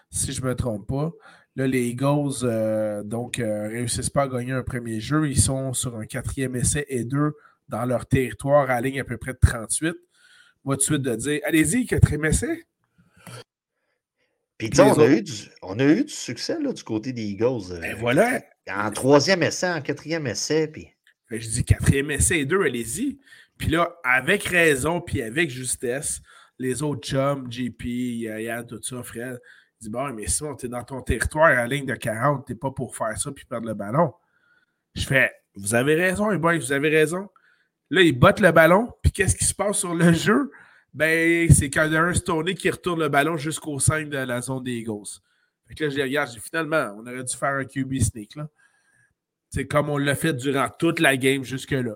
[0.09, 1.11] si je ne me trompe pas,
[1.55, 5.29] là, les Eagles, euh, donc, euh, réussissent pas à gagner un premier jeu.
[5.29, 7.33] Ils sont sur un quatrième essai et deux
[7.69, 9.95] dans leur territoire à la ligne à peu près de 38.
[10.65, 12.65] Moi, tout de suite, de dire Allez-y, quatrième essai.
[14.57, 17.71] Puis, on, a eu du- on a eu du succès là, du côté des Eagles.
[17.71, 18.41] euh, Ben voilà.
[18.69, 20.67] En troisième essai, en quatrième essai.
[20.67, 20.87] Puis,
[21.29, 23.19] que je dis quatrième essai et deux, allez-y.
[23.63, 26.21] Puis là, avec raison, puis avec justesse,
[26.59, 29.39] les autres chums, JP, Yann, tout ça, Fred,
[29.79, 32.71] ils disent Bon, mais Simon, t'es dans ton territoire à ligne de 40, t'es pas
[32.71, 34.13] pour faire ça puis perdre le ballon.
[34.95, 37.29] Je fais Vous avez raison, les boys, vous avez raison.
[37.89, 40.51] Là, ils bottent le ballon, puis qu'est-ce qui se passe sur le jeu?
[40.93, 45.21] Ben, c'est un Stoney qui retourne le ballon jusqu'au sein de la zone des Eagles.
[45.69, 47.93] Fait que là, je les regarde, je dis finalement, on aurait dû faire un QB
[48.01, 48.49] sneak, là.
[49.51, 51.95] C'est comme on l'a fait durant toute la game jusque-là.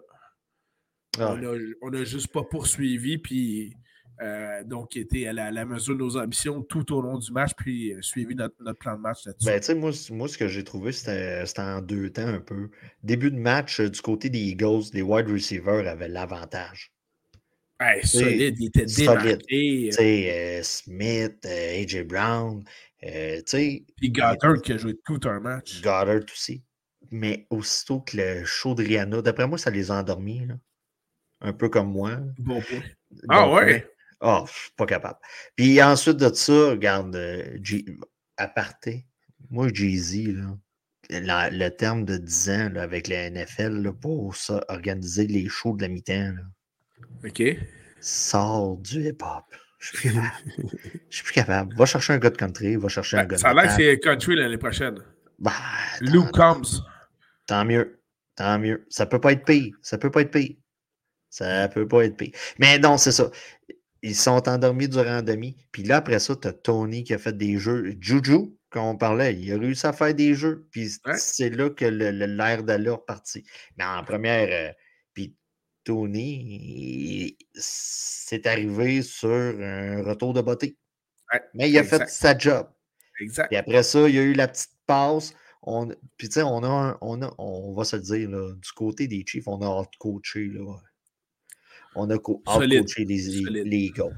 [1.19, 1.36] Ah,
[1.82, 3.75] On n'a juste pas poursuivi, puis
[4.21, 7.51] euh, donc été à la, la mesure de nos ambitions tout au long du match,
[7.56, 9.45] puis euh, suivi notre, notre plan de match là-dessus.
[9.45, 12.69] Ben, tu sais, moi, moi, ce que j'ai trouvé, c'était en deux temps un peu.
[13.03, 16.91] Début de match, euh, du côté des Eagles, les wide receivers avaient l'avantage.
[17.80, 19.91] Hey, solide, il était démarqué.
[19.99, 22.03] Euh, Smith, euh, A.J.
[22.03, 22.63] Brown,
[23.03, 25.82] euh, tu sais, Puis Goddard qui a joué tout un match.
[25.82, 26.63] Goddard aussi.
[27.12, 30.47] Mais aussitôt que le show de Rihanna, d'après moi, ça les a endormis.
[30.47, 30.56] là.
[31.41, 32.17] Un peu comme moi.
[32.39, 32.82] Bon point.
[33.30, 33.88] Ah Donc, ouais?
[34.19, 35.19] Ah, je suis pas capable.
[35.56, 37.86] Puis ensuite de ça, regarde, euh, G-
[38.38, 39.06] aparté,
[39.52, 40.34] moi, Jay-Z,
[41.10, 45.47] là, le terme de 10 ans là, avec la NFL là, pour ça, organiser les
[45.47, 46.34] shows de la mi-temps,
[47.23, 47.43] OK.
[48.00, 49.43] sort du hip-hop.
[49.80, 50.34] Je suis plus capable.
[51.10, 51.76] Je suis plus capable.
[51.76, 53.63] Va chercher un gars de country, va chercher un Ben, gars de ça a l'air
[53.65, 54.97] que c'est country l'année prochaine.
[55.38, 55.54] Bah,
[56.02, 56.82] Lou Combs.
[57.45, 58.02] tant mieux.
[58.36, 58.86] Tant mieux.
[58.89, 59.76] Ça peut pas être pire.
[59.84, 60.56] Ça peut pas être pire.
[61.30, 62.32] Ça peut pas être pire.
[62.60, 63.30] Mais non, c'est ça.
[64.02, 65.58] Ils sont endormis durant demi.
[65.72, 67.96] Puis là, après ça, tu as Tony qui a fait des jeux.
[68.00, 70.68] Juju, quand on parlait, il a réussi à faire des jeux.
[70.72, 73.44] Puis c'est là que l'air d'aller est reparti.
[73.78, 74.74] Mais en première, euh,
[75.13, 75.36] puis
[75.84, 80.78] Tony, c'est arrivé sur un retour de beauté.
[81.34, 82.04] Ouais, Mais il a exact.
[82.06, 82.68] fait sa job.
[83.20, 83.48] Exact.
[83.48, 85.34] Puis après ça, il y a eu la petite passe.
[85.63, 85.88] On,
[86.18, 88.72] puis tu sais, on a, un- on a, on va se le dire, là, du
[88.72, 90.63] côté des Chiefs, on a hâte coaché, là.
[91.98, 92.42] On a co-
[92.80, 93.18] coaché les,
[93.64, 94.16] les Eagles.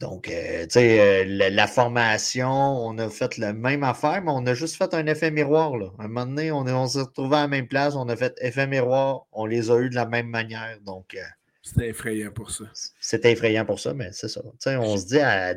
[0.00, 4.30] Donc, euh, tu sais, euh, la, la formation, on a fait la même affaire, mais
[4.30, 5.88] on a juste fait un effet miroir, là.
[5.98, 8.34] À un moment donné, on, on s'est retrouvé à la même place, on a fait
[8.40, 10.80] effet miroir, on les a eu de la même manière.
[10.80, 11.20] Donc, euh,
[11.62, 12.64] C'était effrayant pour ça.
[12.98, 14.40] C'était effrayant pour ça, mais c'est ça.
[14.66, 15.54] on se dit à,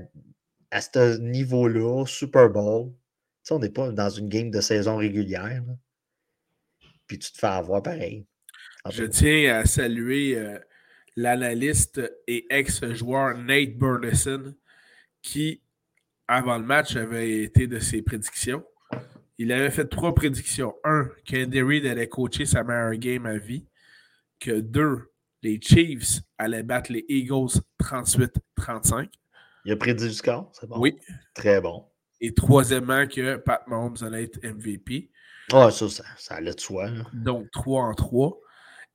[0.72, 2.92] à ce niveau-là, Super Bowl,
[3.50, 5.64] on n'est pas dans une game de saison régulière.
[7.08, 8.26] Puis tu te fais avoir pareil.
[8.92, 10.60] Je tiens à saluer euh,
[11.16, 14.54] l'analyste et ex-joueur Nate Burleson
[15.22, 15.62] qui,
[16.28, 18.64] avant le match, avait été de ses prédictions.
[19.38, 20.76] Il avait fait trois prédictions.
[20.84, 23.66] Un, qu'Andy Reid allait coacher sa meilleure game à vie.
[24.40, 29.10] Que deux, les Chiefs allaient battre les Eagles 38-35.
[29.66, 30.78] Il a prédit du score, c'est bon?
[30.80, 30.96] Oui.
[31.34, 31.86] Très bon.
[32.20, 35.10] Et troisièmement, que Pat Mahomes allait être MVP.
[35.52, 36.90] Ah, ça, ça, allait de soi.
[37.14, 38.40] Donc, 3 en 3.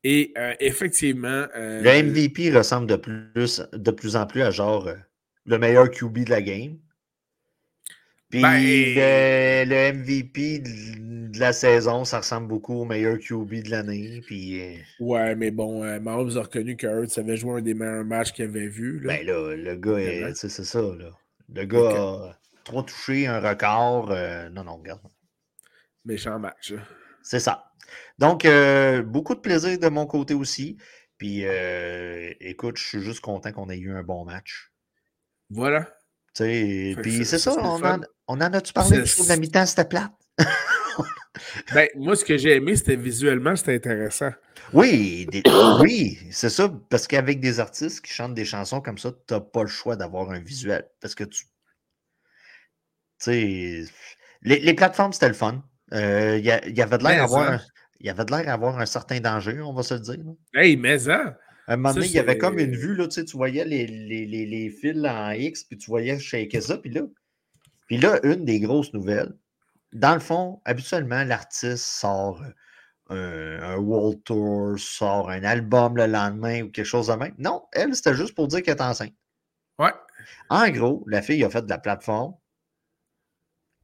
[0.05, 1.47] Et euh, effectivement.
[1.57, 4.95] Euh, le MVP ressemble de plus, de plus en plus à genre euh,
[5.47, 6.79] le meilleur QB de la game.
[8.31, 14.21] Puis ben, le, MVP de la saison, ça ressemble beaucoup au meilleur QB de l'année.
[14.27, 14.61] Puis...
[15.01, 18.45] Ouais, mais bon, Mahomes a reconnu que Hurts avait joué un des meilleurs matchs qu'il
[18.45, 19.01] avait vu.
[19.03, 20.83] Ben là, le gars, c'est ça.
[20.83, 21.11] Là.
[21.55, 24.15] Le gars a trois touchés, un record.
[24.53, 25.01] non, non, regarde.
[26.05, 26.75] Méchant match.
[27.29, 27.73] C'est ça.
[28.17, 30.79] Donc, euh, beaucoup de plaisir de mon côté aussi.
[31.19, 34.73] Puis, euh, écoute, je suis juste content qu'on ait eu un bon match.
[35.51, 35.95] Voilà.
[36.35, 39.05] Puis, c'est ça, on en, on en a-tu parlé?
[39.05, 40.11] Trouve la mi-temps, c'était plate?
[41.75, 44.31] ben, moi, ce que j'ai aimé, c'était visuellement, c'était intéressant.
[44.73, 45.29] Oui,
[45.83, 49.41] oui, c'est ça, parce qu'avec des artistes qui chantent des chansons comme ça, tu n'as
[49.41, 50.89] pas le choix d'avoir un visuel.
[51.03, 51.45] Parce que tu.
[51.45, 51.51] Tu
[53.19, 53.85] sais,
[54.41, 55.63] les, les plateformes, c'était le fun.
[55.93, 56.51] Euh, il y,
[56.83, 57.61] avait de l'air d'avoir
[58.01, 60.19] il y avait de l'air d'avoir un certain danger, on va se le dire.
[60.55, 61.39] Hey, mais ça!
[61.67, 63.65] À un moment donné, il y avait comme une vue, là, tu, sais, tu voyais
[63.65, 67.03] les, les, les, les, fils en X, puis tu voyais shaker ça, puis là,
[67.87, 69.35] puis là, une des grosses nouvelles,
[69.93, 72.43] dans le fond, habituellement, l'artiste sort
[73.11, 77.35] un, un, World Tour, sort un album le lendemain ou quelque chose de même.
[77.39, 79.15] Non, elle, c'était juste pour dire qu'elle est enceinte.
[79.79, 79.93] Ouais.
[80.51, 82.35] En gros, la fille a fait de la plateforme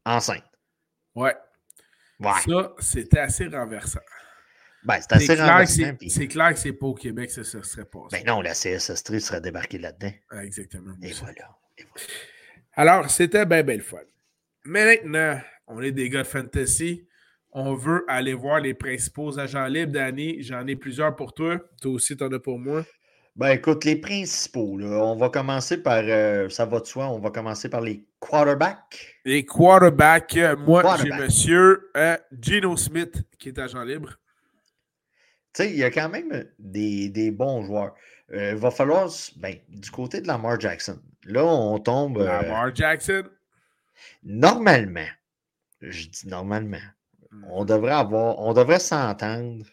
[0.04, 0.44] enceinte.
[1.14, 1.34] Ouais.
[2.22, 4.00] Ça, c'était assez renversant.
[4.84, 5.96] Ben, c'est assez renversant.
[6.08, 8.06] C'est clair que c'est pas au Québec que ça serait pas.
[8.12, 10.12] Ben non, la CSS3 serait débarquée là-dedans.
[10.30, 10.94] Ah, exactement.
[11.02, 11.56] Et voilà.
[12.74, 13.98] Alors, c'était bien, belle fun.
[14.64, 17.06] Mais maintenant, on est des gars de fantasy.
[17.52, 20.42] On veut aller voir les principaux agents libres, Danny.
[20.42, 21.60] J'en ai plusieurs pour toi.
[21.80, 22.84] Toi aussi, tu en as pour moi.
[23.36, 27.30] Ben écoute, les principaux, on va commencer par, euh, ça va de soi, on va
[27.30, 29.18] commencer par les quarterbacks.
[29.24, 34.10] Les quarterbacks, euh, moi j'ai monsieur euh, Gino Smith qui est agent libre.
[35.52, 37.96] Tu sais, il y a quand même des, bons joueurs.
[38.32, 42.18] Il va falloir, ben, du côté de Lamar Jackson, là on tombe.
[42.18, 43.24] Lamar Jackson.
[44.22, 45.08] Normalement,
[45.80, 46.78] je dis normalement,
[47.50, 47.66] on hmm.
[47.66, 49.64] devrait avoir, on devrait s'entendre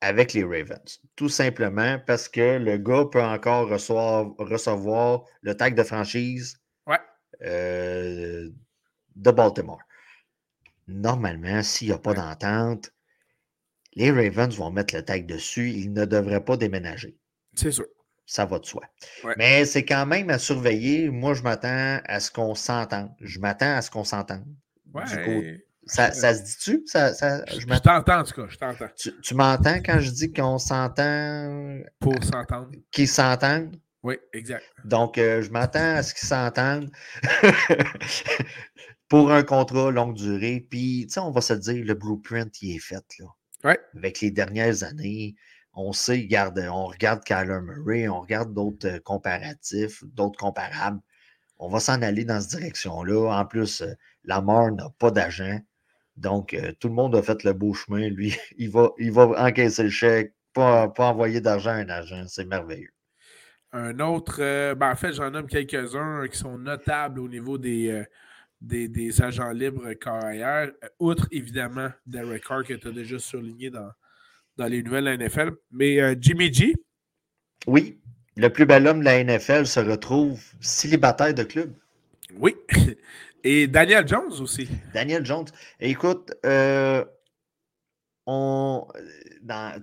[0.00, 1.00] avec les Ravens.
[1.16, 6.60] Tout simplement parce que le gars peut encore recevoir, le tag de franchise
[7.42, 8.50] euh,
[9.16, 9.82] de Baltimore.
[10.88, 12.92] Normalement, s'il n'y a pas d'entente,
[13.94, 15.70] les Ravens vont mettre le tag dessus.
[15.70, 17.16] Ils ne devraient pas déménager.
[17.54, 17.86] C'est sûr.
[18.26, 18.82] Ça va de soi.
[19.36, 21.10] Mais c'est quand même à surveiller.
[21.10, 23.10] Moi, je m'attends à ce qu'on s'entende.
[23.20, 24.44] Je m'attends à ce qu'on s'entende.
[24.92, 25.64] Ouais.
[25.88, 26.82] Ça, se dit-tu?
[26.86, 28.88] Ça, je, t'entends, en tout cas, je t'entends.
[29.22, 31.80] Tu, m'entends quand je dis qu'on s'entend?
[32.00, 32.70] Pour s'entendre.
[32.90, 33.76] Qu'ils s'entendent?
[34.02, 34.64] Oui, exact.
[34.84, 36.90] Donc, euh, je m'attends à ce qu'ils s'entendent
[39.08, 40.64] pour un contrat longue durée.
[40.70, 43.26] Puis, tu sais, on va se dire, le blueprint, il est fait, là.
[43.64, 43.80] Ouais.
[43.96, 45.34] Avec les dernières années,
[45.72, 51.00] on sait, regarde, on regarde Kyler Murray, on regarde d'autres euh, comparatifs, d'autres comparables.
[51.58, 53.40] On va s'en aller dans cette direction-là.
[53.40, 55.58] En plus, euh, Lamar n'a pas d'agent.
[56.18, 58.08] Donc, euh, tout le monde a fait le beau chemin.
[58.08, 62.24] Lui, il va, il va encaisser le chèque, pas, pas envoyer d'argent à un agent.
[62.26, 62.90] C'est merveilleux.
[63.72, 67.90] Un autre, euh, ben, en fait, j'en nomme quelques-uns qui sont notables au niveau des,
[67.90, 68.04] euh,
[68.60, 70.72] des, agents libres carrière.
[70.98, 73.90] Outre, évidemment, Derek Carr que tu as déjà surligné dans,
[74.56, 75.52] dans les nouvelles de la NFL.
[75.70, 76.74] Mais Jimmy G.
[77.66, 78.00] Oui,
[78.36, 81.74] le plus bel homme de la NFL se retrouve célibataire de club.
[82.36, 82.54] Oui.
[83.50, 84.68] Et Daniel Jones aussi.
[84.92, 85.46] Daniel Jones.
[85.80, 87.02] Écoute, euh,
[88.26, 88.86] on,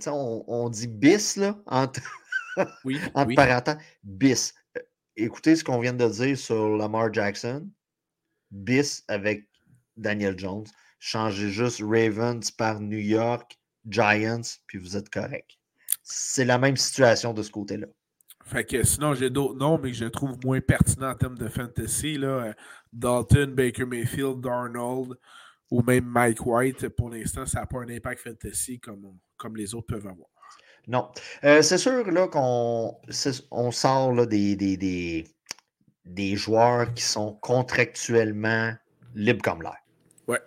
[0.06, 2.00] on, dit bis, là, entre,
[2.84, 4.54] oui, entre bis.
[5.16, 7.68] Écoutez ce qu'on vient de dire sur Lamar Jackson.
[8.52, 9.48] Bis avec
[9.98, 10.68] Daniel Jones.
[11.00, 13.58] Changez juste Ravens par New York,
[13.90, 15.58] Giants, puis vous êtes correct.
[16.04, 17.88] C'est la même situation de ce côté-là.
[18.46, 21.48] Fait que sinon, j'ai d'autres noms, mais que je trouve moins pertinents en termes de
[21.48, 22.20] fantasy.
[22.20, 22.54] Là.
[22.96, 25.18] Dalton, Baker Mayfield, Darnold
[25.70, 26.90] ou même Mike White.
[26.90, 30.30] Pour l'instant, ça n'a pas un impact fantasy comme, comme les autres peuvent avoir.
[30.88, 31.10] Non.
[31.44, 32.96] Euh, c'est sûr là, qu'on
[33.52, 35.26] on sort là, des, des, des,
[36.06, 38.74] des, joueurs qui sont contractuellement
[39.16, 39.78] libres comme l'air.
[40.28, 40.40] Ouais.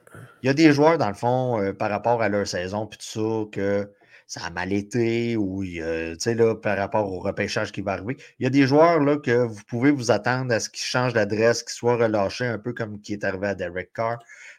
[0.42, 2.98] Il y a des joueurs, dans le fond, euh, par rapport à leur saison, puis
[2.98, 3.92] tout ça, que
[4.28, 5.80] ça a mal été, ou tu
[6.18, 8.16] sais, là, par rapport au repêchage qui va arriver.
[8.38, 11.14] Il y a des joueurs là, que vous pouvez vous attendre à ce qu'ils changent
[11.14, 14.18] d'adresse, qu'ils soient relâchés, un peu comme qui est arrivé à Derek Carr.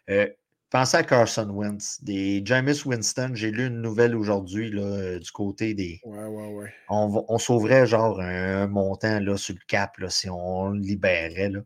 [0.10, 0.28] Euh,
[0.72, 3.32] Pensez à Carson Wentz, des James Winston.
[3.34, 6.00] J'ai lu une nouvelle aujourd'hui du côté des.
[6.04, 6.72] Ouais, ouais, ouais.
[6.90, 11.50] On, sauverait genre un, montant là, sur le cap là, si on le libérait.
[11.50, 11.62] Là.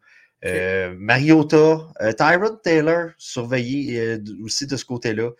[0.45, 5.31] Euh, Mariota, euh, Tyrod Taylor, surveillé euh, aussi de ce côté-là.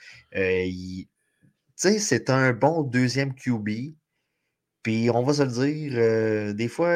[1.89, 3.95] Sais, c'est un bon deuxième QB.
[4.83, 6.93] Puis on va se le dire, des fois,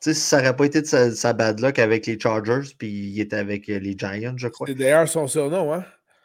[0.00, 3.20] sais, si ça n'aurait pas été de sa, bad luck avec les Chargers, puis il
[3.20, 4.66] était avec euh, les Giants, je crois.
[4.66, 5.84] C'est d'ailleurs son surnom, hein?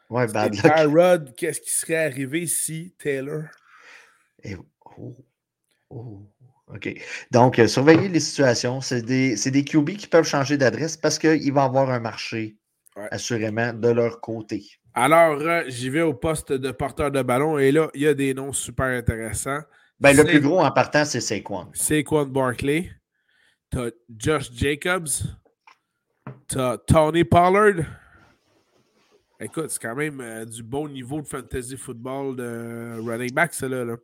[0.10, 0.76] Ouais, bad luck.
[0.76, 3.44] Tyrod, qu'est-ce qui serait arrivé si Taylor?
[4.44, 4.56] Et,
[4.98, 5.18] oh,
[5.90, 6.22] oh,
[6.68, 6.94] OK.
[7.32, 8.82] Donc, euh, surveillez les situations.
[8.82, 12.58] C'est des, des, QB qui peuvent changer d'adresse parce qu'il va y avoir un marché,
[12.96, 14.64] assurément, de leur côté.
[14.94, 18.14] Alors, euh, j'y vais au poste de porteur de ballon et là, il y a
[18.14, 19.60] des noms super intéressants.
[20.00, 21.68] Ben, le plus gros en partant, c'est Saquon.
[21.74, 22.92] Saquon Barkley.
[23.70, 25.10] T'as Josh Jacobs.
[26.48, 27.86] T'as Tony Pollard.
[29.40, 33.68] Écoute, c'est quand même euh, du bon niveau de fantasy football de running back, ça
[33.68, 33.98] là.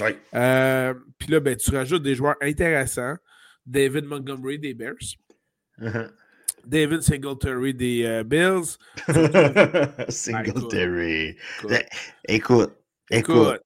[0.00, 0.10] Oui.
[0.34, 3.16] Euh, puis là, ben, tu rajoutes des joueurs intéressants.
[3.66, 4.94] David Montgomery des Bears.
[5.78, 6.10] Uh-huh.
[6.66, 8.78] David Singletary des euh, Bills.
[10.08, 11.36] Singletary.
[12.28, 12.76] écoute,
[13.10, 13.60] écoute.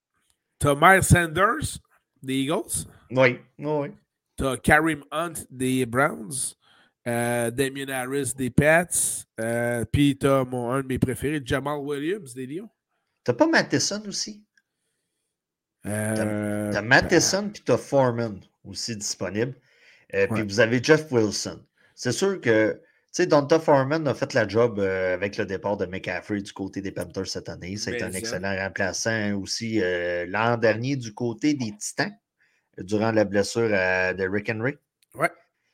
[0.59, 1.79] T'as Miles Sanders
[2.23, 2.87] des Eagles.
[3.11, 3.89] Oui, oui.
[4.37, 6.57] T'as Karim Hunt des Browns,
[7.07, 8.87] euh, Damien Harris des Pats,
[9.41, 12.71] euh, puis t'as mon, un de mes préférés, Jamal Williams des Lions.
[13.23, 14.45] T'as pas Matheson aussi?
[15.87, 19.55] Euh, t'as Matheson puis t'as Foreman aussi disponible.
[20.09, 21.61] Puis vous avez Jeff Wilson.
[21.95, 22.81] C'est sûr que, tu
[23.13, 26.93] sais, Donta Foreman a fait la job avec le départ de McCaffrey du côté des
[26.93, 27.77] Panthers cette année.
[27.77, 29.81] C'est un excellent remplaçant aussi
[30.27, 32.13] l'an dernier du côté des Titans
[32.79, 34.75] durant la blessure de Rick Henry.
[35.15, 35.31] Ouais.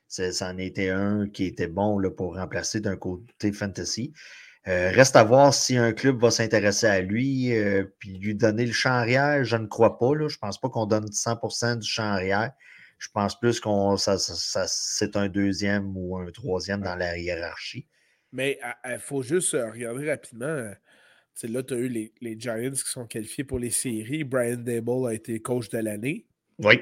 [0.09, 4.13] Ça en était un qui était bon là, pour remplacer d'un côté fantasy.
[4.69, 8.67] Euh, reste à voir si un club va s'intéresser à lui euh, puis lui donner
[8.67, 9.45] le champ arrière.
[9.45, 10.15] Je ne crois pas.
[10.15, 10.29] Là.
[10.29, 12.53] Je ne pense pas qu'on donne 100% du champ arrière.
[13.01, 17.89] Je pense plus qu'on ça, c'est un deuxième ou un troisième dans la hiérarchie.
[18.31, 20.71] Mais il faut juste euh, regarder rapidement.
[21.43, 24.23] là, tu as eu les, les, Giants qui sont qualifiés pour les séries.
[24.23, 26.27] Brian Dable a été coach de l'année.
[26.59, 26.81] Oui.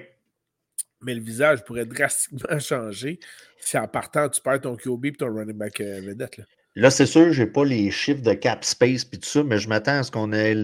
[1.00, 3.20] Mais le visage pourrait drastiquement changer
[3.60, 6.40] si en partant, tu perds ton QB et ton running back euh, vedette.
[6.78, 6.90] Là.
[6.90, 9.68] C'est sûr, je n'ai pas les chiffres de cap space et tout ça, mais je
[9.68, 10.54] m'attends à ce qu'on ait.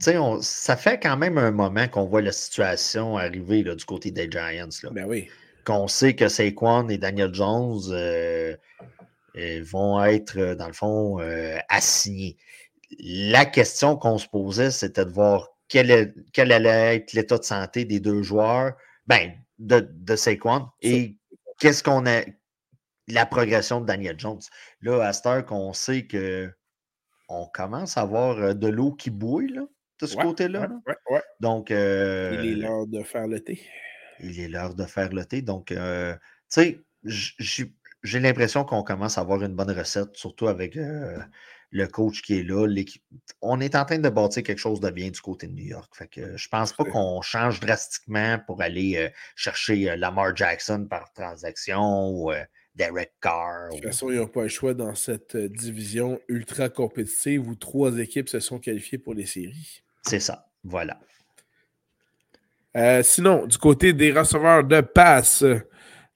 [0.00, 4.10] sais, Ça fait quand même un moment qu'on voit la situation arriver là, du côté
[4.10, 4.68] des Giants.
[4.82, 4.90] Là.
[4.92, 5.28] Ben oui.
[5.64, 8.56] Qu'on sait que Saquon et Daniel Jones euh,
[9.36, 11.18] euh, vont être, dans le fond,
[11.68, 12.36] assignés.
[13.00, 15.90] La question qu'on se posait, c'était de voir quel,
[16.36, 18.74] allait être l'état de santé des deux joueurs,
[19.06, 21.16] ben, de, de Saquon, et
[21.58, 22.22] qu'est-ce qu'on a,
[23.08, 24.40] la progression de Daniel Jones.
[24.82, 26.50] Là, à cette heure qu'on sait que
[27.28, 29.62] on commence à avoir euh, de l'eau qui bouille, là,
[30.00, 30.68] de ce côté-là.
[31.40, 31.70] Donc.
[31.70, 33.60] Euh, il est l'heure de faire le thé.
[34.20, 35.42] Il est l'heure de faire le thé.
[35.42, 36.14] Donc, euh,
[36.50, 37.70] tu sais,
[38.02, 40.76] j'ai l'impression qu'on commence à avoir une bonne recette, surtout avec
[41.70, 42.66] le coach qui est là.
[43.42, 45.94] On est en train de bâtir quelque chose de bien du côté de New York.
[45.94, 50.86] Fait que je pense pas qu'on change drastiquement pour aller euh, chercher euh, Lamar Jackson
[50.88, 52.42] par transaction ou euh,
[52.78, 53.70] Derek Carr.
[53.70, 57.54] De toute façon, il n'y a pas le choix dans cette division ultra compétitive où
[57.54, 59.82] trois équipes se sont qualifiées pour les séries.
[60.02, 60.46] C'est ça.
[60.64, 60.98] Voilà.
[63.02, 65.44] sinon, du côté des receveurs de passe,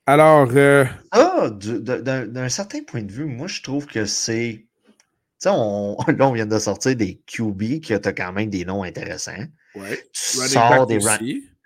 [0.07, 0.48] alors.
[1.11, 4.64] Ah, d'un certain point de vue, moi, je trouve que c'est
[5.51, 9.44] on, là, on vient de sortir des QB qui ont quand même des noms intéressants.
[9.75, 10.03] Ouais.
[10.12, 10.98] Tu sors des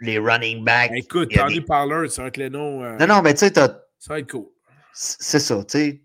[0.01, 0.91] les running backs.
[0.91, 2.09] Ben, écoute, Tony des...
[2.09, 2.85] ça va être les noms.
[2.85, 3.79] Euh, non, non, mais tu sais, Ça
[4.09, 4.47] va être cool.
[4.99, 6.03] C'est ça, tu sais,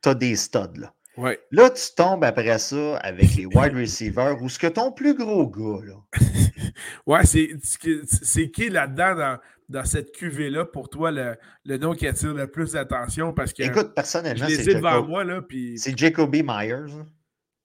[0.00, 0.94] t'as des studs, là.
[1.16, 1.38] Ouais.
[1.50, 5.46] Là, tu tombes après ça avec les wide receivers ou ce que ton plus gros
[5.48, 5.94] gars, là.
[7.06, 12.32] ouais, c'est qui là-dedans dans, dans cette cuvée-là, pour toi, le, le, nom qui attire
[12.32, 13.34] le plus d'attention?
[13.34, 13.64] Parce que.
[13.64, 14.74] Écoute, personnellement, c'est.
[14.74, 15.42] devant moi, là.
[15.42, 15.78] Puis...
[15.78, 16.94] C'est Jacoby Myers.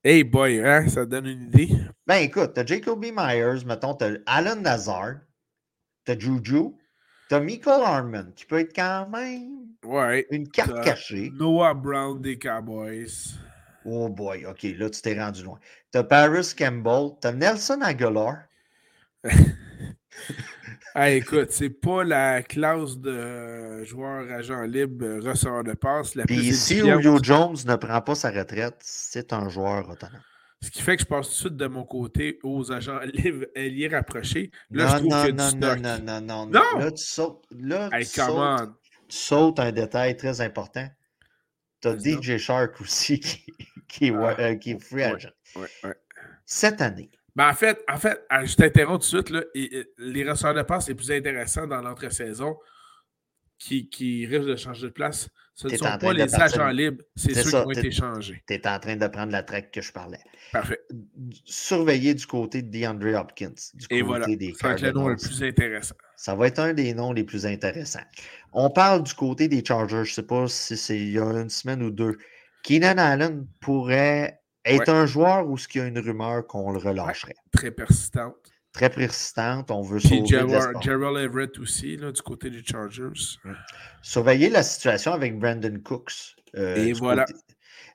[0.03, 1.69] Hey boy, hein, ça donne une idée.
[2.05, 5.15] Ben écoute, t'as Jacoby Myers, mettons, t'as Alan Nazar,
[6.05, 6.75] t'as Juju,
[7.29, 11.31] t'as Michael Harmon, qui peut être quand même ouais, une carte cachée.
[11.35, 13.35] Noah Brown des Cowboys.
[13.85, 15.59] Oh boy, ok, là tu t'es rendu loin.
[15.91, 18.37] T'as Paris Campbell, t'as Nelson Aguilar.
[20.99, 26.15] Ah, écoute, c'est pas la classe de joueur agent libre, euh, receveur de passe.
[26.15, 30.19] La Puis si Julio Jones ne prend pas sa retraite, c'est un joueur autonome.
[30.61, 32.97] Ce qui fait que je passe tout de suite de mon côté aux agents
[33.55, 34.51] alliés rapprochés.
[34.71, 35.79] Là, non, je trouve non, que non, du non, stock.
[35.79, 36.79] non, non, non, Non!
[36.79, 38.73] Là, tu sautes, là, Hey, tu sautes-
[39.07, 40.87] tu sautes un détail très important.
[41.81, 41.97] Tu as.
[41.97, 43.45] DJ Shark aussi qui,
[43.87, 45.29] qui est, Ah, euh, qui est free agent.
[45.55, 45.95] Ouais, ouais.
[46.45, 49.29] Cette année, Ben, en fait, en fait, ah, je t'interromps tout de suite.
[49.29, 52.57] Là, et- et les receveurs de passe les plus intéressants dans l'entre-saison
[53.59, 55.29] qui, qui risquent de changer de place,
[55.59, 58.43] ce ne sont pas les partir- agents libres, c'est ceux ça, qui ont été changés.
[58.47, 60.19] tu es en train de prendre la traque que je parlais.
[60.51, 60.79] Parfait.
[61.45, 64.25] Surveiller du côté de DeAndre Hopkins, du Et côté voilà.
[64.27, 65.95] des Ça va être le nom le plus intéressant.
[66.15, 67.99] Ça va être un des noms les plus intéressants.
[68.53, 71.23] On parle du côté des Chargers, je ne sais pas si c'est il y a
[71.25, 72.17] une semaine ou deux.
[72.63, 74.97] Keenan Allen pourrait être Ouais.
[74.99, 77.35] un joueur ou ce qu'il y a une rumeur qu'on le relâcherait?
[77.51, 78.46] Très persistante.
[78.77, 83.39] Très persistante, on veut sauver Gerald, Everett aussi, là, du côté des Chargers.
[84.03, 86.35] Surveiller la situation avec Brandon Cooks.
[86.55, 87.25] euh, Et voilà.
[87.25, 87.39] côté-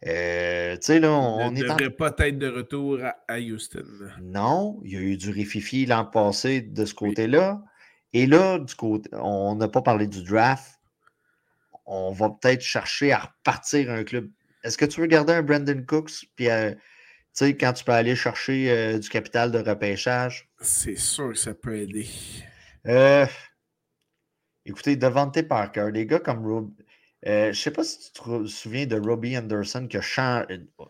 [0.08, 3.38] Euh, tu sais, là, on, ne est en devrait pas être de retour à, à
[3.38, 3.84] Houston.
[4.20, 7.62] Non, il y a eu du rififi l'an passé de ce côté-là.
[8.12, 10.80] Et là, du côté, on n'a pas parlé du draft.
[11.86, 14.28] On va peut-être chercher à repartir un club.
[14.64, 16.26] Est-ce que tu veux garder un Brandon Cooks?
[16.34, 16.74] Puis, euh,
[17.32, 20.48] sais, quand tu peux aller chercher euh, du capital de repêchage.
[20.60, 22.06] C'est sûr que ça peut aider.
[22.86, 23.26] Euh,
[24.66, 26.70] écoutez, Devante Parker, des gars comme Rob.
[27.26, 30.44] euh, je ne sais pas si tu te souviens de Robbie Anderson que chan-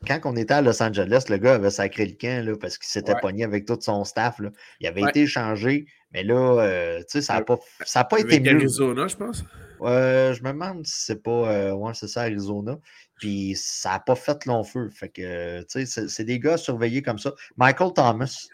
[0.07, 2.89] quand on était à Los Angeles, le gars avait sacré le camp là, parce qu'il
[2.89, 3.21] s'était Ouais.
[3.21, 4.39] pogné avec tout son staff.
[4.39, 4.51] là.
[4.81, 5.11] Il avait Ouais.
[5.11, 8.41] été échangé, mais là, euh, tu sais, ça n'a Euh, pas, ça a pas été
[8.41, 8.57] mieux.
[8.57, 9.45] Arizona, je pense.
[9.83, 11.53] Euh, je me demande si c'est pas.
[11.53, 12.79] euh, ouais, c'est ça, Arizona.
[13.19, 14.91] Puis ça n'a pas fait long feu.
[14.91, 17.33] Fait que, tu sais, c'est- des gars surveillés comme ça.
[17.57, 18.49] Michael Thomas.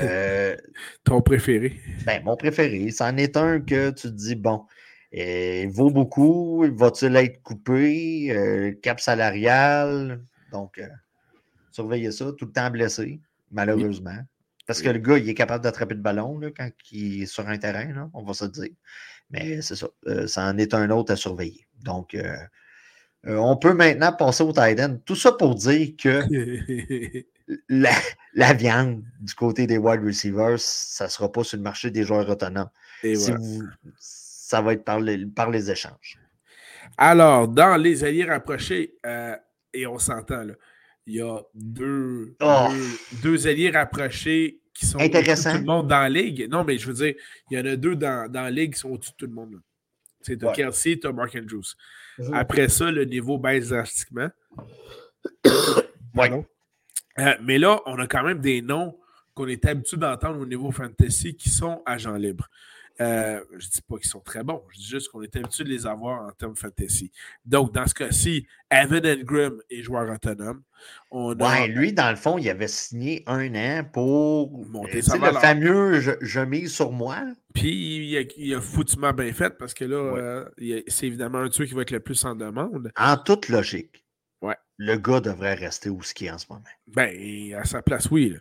[0.00, 0.56] euh,
[1.04, 1.80] Ton préféré.
[2.06, 4.64] ben, mon préféré, c'en est un que tu te dis, bon,
[5.14, 10.22] euh, il vaut beaucoup, va-t-il être coupé, euh, cap salarial,
[10.52, 10.86] donc euh,
[11.72, 13.20] surveillez ça, tout le temps blessé,
[13.50, 14.18] malheureusement.
[14.66, 17.48] Parce que le gars, il est capable d'attraper le ballon là, quand il est sur
[17.48, 18.70] un terrain, là, on va se le dire.
[19.30, 19.88] Mais c'est ça,
[20.26, 21.66] ça en est un autre à surveiller.
[21.82, 22.16] Donc,
[23.26, 24.96] euh, on peut maintenant passer au tight end.
[25.04, 26.22] Tout ça pour dire que
[27.68, 27.90] la,
[28.34, 32.04] la viande du côté des wide receivers, ça ne sera pas sur le marché des
[32.04, 32.70] joueurs autonomes.
[33.02, 33.44] Et Si voilà.
[33.44, 33.62] vous-
[33.98, 36.18] ça va être par les, par les échanges.
[36.96, 39.36] Alors, dans les alliés rapprochés, euh,
[39.72, 40.54] et on s'entend, là,
[41.06, 42.66] il y a deux, Oh.
[42.70, 45.52] deux, deux alliés rapprochés qui sont au-dessus de Intéressant.
[45.52, 46.48] tout le monde dans la ligue.
[46.50, 47.14] Non, mais je veux dire,
[47.50, 49.32] il y en a deux dans, dans la ligue qui sont au-dessus de tout le
[49.34, 49.52] monde.
[49.54, 49.58] là.
[50.22, 50.54] C'est t'as Ouais.
[50.54, 51.74] Kelsey, t'as Mark Andrews.
[52.32, 54.28] Après ça, le niveau baisse drastiquement.
[56.12, 56.44] Ouais.
[57.20, 58.98] Euh, mais là, on a quand même des noms
[59.32, 62.48] qu'on est habitué d'entendre au niveau fantasy qui sont agents libres.
[63.00, 65.64] Euh, je ne dis pas qu'ils sont très bons, je dis juste qu'on est habitué
[65.64, 67.10] de les avoir en termes fantasy.
[67.46, 70.62] Donc, dans ce cas-ci, Evan Engram est joueur autonome.
[71.10, 75.02] On a Ouais, lui, dans le fond, il avait signé un an pour Monter euh,
[75.02, 75.40] sa sais, le valeur.
[75.40, 77.16] fameux je, je mise sur moi.
[77.54, 80.20] Puis il a, il a foutument bien fait parce que là, Ouais.
[80.76, 82.92] euh, c'est évidemment un ceux qui va être le plus en demande.
[82.96, 84.04] En toute logique,
[84.42, 84.56] Ouais.
[84.76, 86.62] le gars devrait rester où ce qui est en ce moment.
[86.86, 88.36] Ben, à sa place, oui.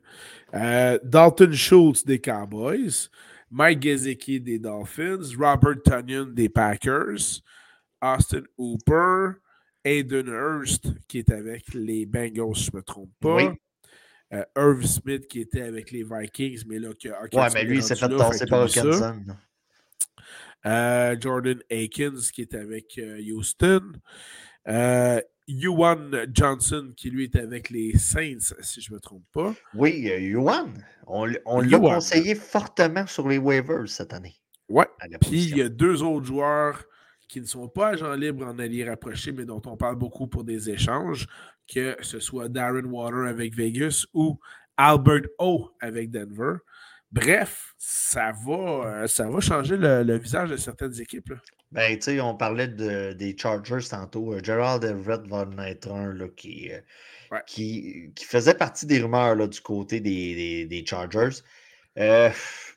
[0.54, 3.10] Euh, Dalton Schultz des Cowboys,
[3.52, 7.42] Mike Gesicki des Dolphins, Robert Tunyon des Packers,
[8.02, 9.40] Austin Hooper,
[9.84, 13.36] Aiden Hurst qui est avec les Bengals, si je ne me trompe pas.
[13.36, 13.50] Oui.
[14.32, 17.84] Euh, Irv Smith qui était avec les Vikings, mais là, que, Ouais, mais lui, il
[17.84, 19.26] s'est fait tasser par Hawkinson.
[20.66, 23.94] Euh, Jordan Akins qui est avec euh, Houston.
[25.50, 29.54] Ewan Johnson qui lui est avec les Saints, si je ne me trompe pas.
[29.74, 30.74] Oui, euh, Yuan,
[31.08, 31.96] on, on l'a Yuan.
[31.96, 34.36] conseillé fortement sur les waivers cette année.
[34.70, 36.84] La Puis il y a deux autres joueurs
[37.28, 40.44] qui ne sont pas agents libres en alliés rapprochés, mais dont on parle beaucoup pour
[40.44, 41.28] des échanges,
[41.68, 44.40] que ce soit Darren Water avec Vegas ou
[44.78, 46.58] Albert O avec Denver.
[47.12, 48.54] Bref, ça va,
[49.04, 51.30] euh, ça va changer le, le visage de certaines équipes.
[51.30, 51.38] là.
[51.72, 54.34] Ben, tu sais, on parlait de- des Chargers tantôt.
[54.34, 56.80] Euh, Gerald Everett va en être un là, qui, euh,
[57.32, 57.42] Ouais.
[57.46, 61.42] qui, qui faisait partie des rumeurs là, du côté des, des- des Chargers.
[62.00, 62.30] Euh,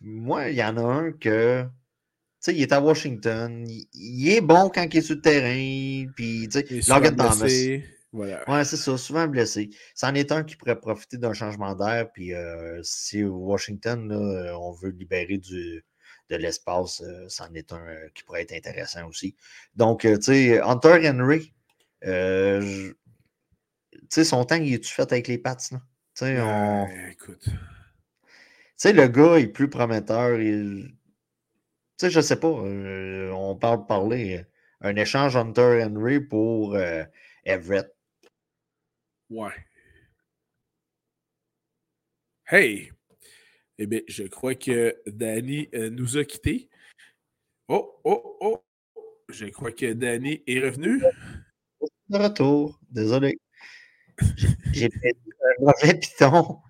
[0.03, 1.62] moi, il y en a un que.
[1.64, 3.64] Tu sais, il est à Washington.
[3.68, 6.12] Il, il est bon quand il est sur le terrain.
[6.16, 7.36] Puis, tu sais, Logan Thomas.
[7.40, 8.45] blessé, Voilà.
[8.51, 9.70] Ouais, c'est ça, souvent blessé.
[9.95, 12.11] C'en est un qui pourrait profiter d'un changement d'air.
[12.12, 15.82] Puis, euh, si Washington, là, on veut libérer du,
[16.33, 19.37] de l'espace, euh, c'en est un euh, qui pourrait être intéressant aussi.
[19.76, 21.53] Donc, euh, tu sais, Hunter Henry,
[22.03, 22.95] tu
[24.11, 25.78] sais, son temps, il est-tu fait avec les Pats, là?
[26.14, 27.41] Tu sais, on- écoute.
[27.45, 27.51] tu
[28.76, 30.39] sais, le gars est plus prometteur.
[30.39, 30.97] Tu
[31.97, 32.49] sais, je sais pas.
[32.49, 34.45] Euh, on parle de parler.
[34.80, 37.05] Un échange Hunter Henry pour euh,
[37.45, 37.95] Everett.
[39.30, 39.66] Ouais.
[42.45, 42.93] Hey!
[43.79, 46.68] Eh bien, je crois que Danny nous a quittés.
[47.68, 48.64] Oh, oh, oh!
[49.29, 51.03] Je crois que Danny est revenu.
[52.09, 52.79] De retour.
[52.91, 53.39] Désolé.
[54.73, 56.59] J'ai fait un mauvais piton.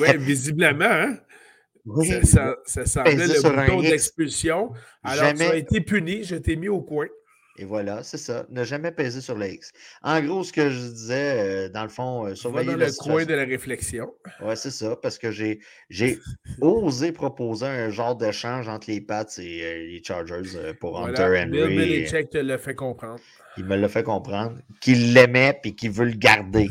[0.00, 1.18] Oui, visiblement, hein?
[2.22, 4.72] ça, ça, semblait le bouton d'expulsion.
[5.02, 7.08] Alors, tu as été puni, je t'ai mis au coin.
[7.58, 8.46] Et voilà, c'est ça.
[8.50, 9.72] Ne jamais peser sur le X.
[10.02, 13.24] En gros, ce que je disais, euh, dans le fond, euh, surveiller dans le coin
[13.24, 14.12] de la réflexion.
[14.42, 15.60] Oui, c'est ça, parce que j'ai
[16.60, 21.50] osé proposer un genre d'échange entre les Pats et euh, les Chargers pour Hunter Henry.
[21.50, 23.20] Bill Belichick te l'a fait comprendre.
[23.56, 26.68] Il me l'a fait comprendre qu'il l'aimait et qu'il veut le garder.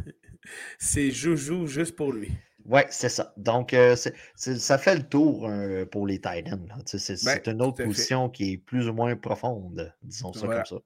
[0.78, 2.32] c'est joujou juste pour lui.
[2.70, 3.32] Oui, c'est ça.
[3.36, 3.96] Donc, euh,
[4.36, 6.72] ça fait le tour euh, pour les Titans.
[6.86, 10.76] C'est ben, une autre position qui est plus ou moins profonde, disons ça comme ça.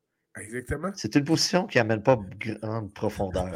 [0.40, 0.90] Exactement.
[0.96, 3.52] C'est une position qui n'amène pas grande profondeur.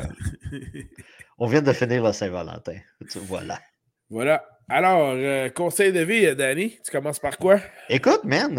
[1.39, 2.79] On vient de finir la Saint-Valentin.
[3.23, 3.59] Voilà.
[4.11, 4.47] Voilà.
[4.69, 7.61] Alors, euh, conseil de vie, Danny, tu commences par quoi?
[7.89, 8.59] Écoute, man,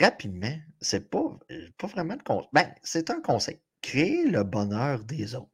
[0.00, 1.36] rapidement, c'est pas,
[1.76, 2.48] pas vraiment de conseil.
[2.52, 3.60] Ben, c'est un conseil.
[3.82, 5.51] Créer le bonheur des autres.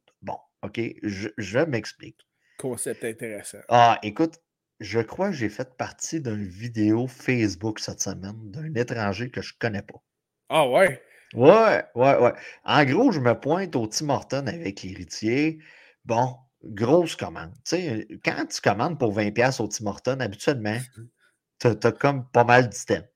[0.63, 2.27] OK, je, je m'explique.
[2.57, 3.59] Concept intéressant.
[3.69, 4.39] Ah, écoute,
[4.79, 9.53] je crois que j'ai fait partie d'une vidéo Facebook cette semaine d'un étranger que je
[9.57, 10.01] connais pas.
[10.49, 11.01] Ah ouais?
[11.33, 12.33] Ouais, ouais, ouais.
[12.63, 15.59] En gros, je me pointe au Tim Horton avec l'héritier.
[16.05, 17.53] Bon, grosse commande.
[17.65, 20.79] Tu sais, quand tu commandes pour 20$ au Tim Horton, habituellement,
[21.59, 23.07] tu as, comme pas mal d'items.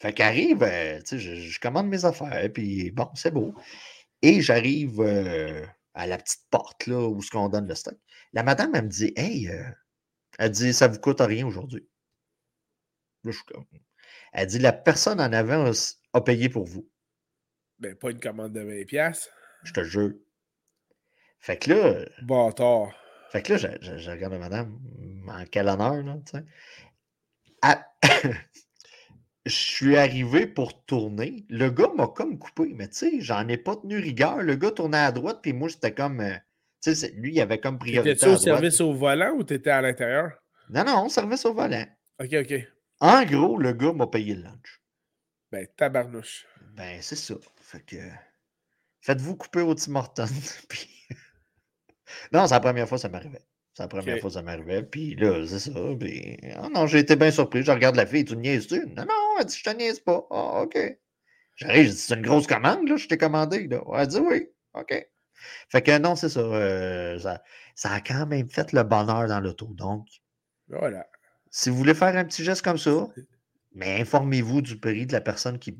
[0.00, 3.54] Fait qu'arrive, euh, tu sais, je, commande mes affaires, puis bon, c'est beau.
[4.20, 5.64] Et j'arrive euh,
[5.94, 7.96] à la petite porte là, où ce qu'on donne le stock.
[8.32, 9.62] La madame, elle me dit Hey, euh,
[10.38, 11.86] elle dit ça vous coûte rien aujourd'hui.
[14.32, 15.70] Elle dit la personne en avant
[16.12, 16.88] a, payé pour vous.
[17.78, 19.28] Ben, pas une commande de 20$.
[19.64, 20.12] Je te jure.
[21.38, 22.04] Fait que là.
[22.22, 22.92] Bâtard.
[23.30, 24.78] Fait que là, je, je, regarde la madame,
[25.28, 26.44] en quel honneur, là, tu sais.
[27.62, 27.86] Ah,
[29.44, 31.44] je suis arrivé pour tourner.
[31.48, 34.42] Le gars m'a comme coupé, mais tu sais, j'en ai pas tenu rigueur.
[34.42, 36.20] Le gars tournait à droite, puis moi, j'étais comme.
[36.20, 36.36] Euh,
[36.82, 38.10] tu sais, lui, il avait comme priorité.
[38.10, 40.32] Étais-tu au service au volant ou t'étais à l'intérieur?
[40.70, 41.86] Non, non, service au volant.
[42.20, 42.54] OK, OK.
[43.00, 44.80] En gros, le gars m'a payé le lunch.
[45.50, 46.46] Ben, tabarnouche.
[46.76, 47.34] Ben, c'est ça.
[47.60, 47.96] Fait que.
[49.00, 50.26] Faites-vous couper au Tim Hortons.
[50.68, 50.88] puis...
[52.32, 53.42] non, c'est la première fois que ça m'arrivait.
[53.74, 54.82] C'est la première fois que ça m'arrivait.
[54.82, 55.80] Puis là, c'est ça.
[55.98, 57.62] Puis, oh non, j'ai été bien surpris.
[57.62, 58.86] Je regarde la fille, tu niaises-tu?
[58.88, 60.26] Non, non, elle dit, je te niaise pas.
[60.30, 60.78] Ah, OK.
[61.56, 63.66] J'arrive, je dis, c'est une grosse commande, là, je t'ai commandé.
[63.68, 63.82] Là.
[63.94, 64.48] Elle dit, oui.
[64.74, 65.08] OK.
[65.70, 67.42] Fait que non, c'est ça, euh, ça.
[67.74, 67.92] ça.
[67.92, 69.66] a quand même fait le bonheur dans l'auto.
[69.72, 70.06] Donc,
[70.68, 71.06] voilà.
[71.50, 73.08] Si vous voulez faire un petit geste comme ça,
[73.74, 75.78] mais informez-vous du prix de la personne qui,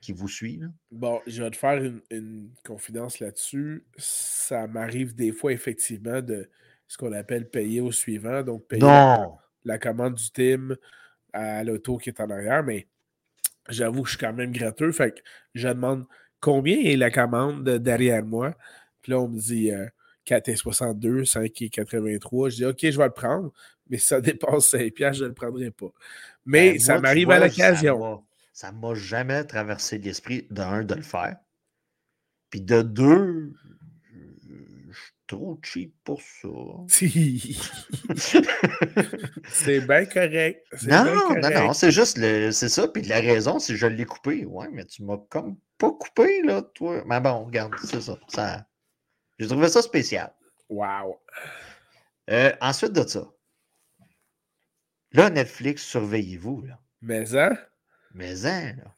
[0.00, 0.60] qui vous suit.
[0.90, 3.86] Bon, je vais te faire une, une confidence là-dessus.
[3.96, 6.50] Ça m'arrive des fois, effectivement, de
[6.88, 8.82] ce qu'on appelle payer au suivant, donc payer
[9.64, 10.76] la, commande du team
[11.32, 12.88] à l'auto qui est en arrière, mais
[13.68, 15.20] j'avoue que je suis quand même gratteux, fait que
[15.54, 16.06] je demande
[16.40, 18.56] combien est la commande derrière moi,
[19.02, 19.70] puis là on me dit
[20.26, 23.52] 4,62, 5,83, je dis ok, je vais le prendre,
[23.88, 25.92] mais si ça dépasse 5 je ne le prendrai pas.
[26.46, 28.24] Mais ben, ça m'arrive à l'occasion.
[28.52, 31.36] Ça ne m'a jamais traversé l'esprit, d'un, de le faire.
[32.50, 33.52] Puis de deux,
[35.28, 36.48] trop cheap pour ça.
[39.48, 40.66] c'est bien correct.
[40.88, 42.88] Non, non, non, c'est juste le, c'est ça.
[42.88, 44.44] Puis la raison, c'est que je l'ai coupé.
[44.46, 47.04] Ouais, mais tu m'as comme pas coupé, là, toi.
[47.06, 48.18] Mais bon, regarde, c'est ça.
[48.28, 48.66] ça...
[49.38, 50.34] J'ai trouvé ça spécial.
[50.68, 51.20] Wow.
[52.30, 53.24] Euh, ensuite de ça,
[55.12, 56.80] là, Netflix, surveillez-vous, là.
[57.00, 57.56] Mais hein?
[58.14, 58.94] Mais hein, là.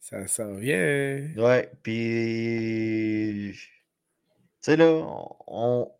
[0.00, 1.30] Ça s'en vient.
[1.36, 3.58] Ouais, puis
[4.64, 5.04] sais, là,
[5.46, 5.90] on...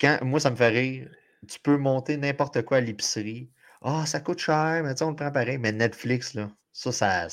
[0.00, 0.18] Quand...
[0.22, 1.10] moi, ça me fait rire.
[1.48, 3.50] Tu peux monter n'importe quoi à l'épicerie.
[3.82, 5.58] Ah, ça coûte cher, mais tu on le prend pareil.
[5.58, 7.28] Mais Netflix, là, ça, ça,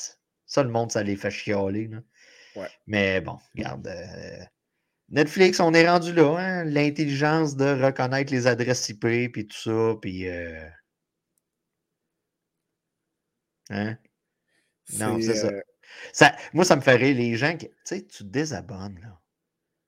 [0.46, 1.88] ça le monde, ça les fait chialer.
[1.88, 1.98] Là.
[2.56, 2.68] Ouais.
[2.86, 3.86] Mais bon, regarde.
[3.86, 4.44] Euh,
[5.08, 6.64] Netflix, on est rendu là, hein?
[6.64, 10.28] L'intelligence de reconnaître les adresses IP, puis tout ça, puis.
[10.28, 10.68] Euh...
[13.70, 13.96] Hein?
[14.98, 15.48] Non, c'est ça.
[15.48, 15.60] Euh
[16.12, 16.36] ça.
[16.52, 17.16] Moi, ça me fait rire.
[17.16, 17.68] Les gens qui.
[17.68, 19.20] Tu sais, tu désabonnes, là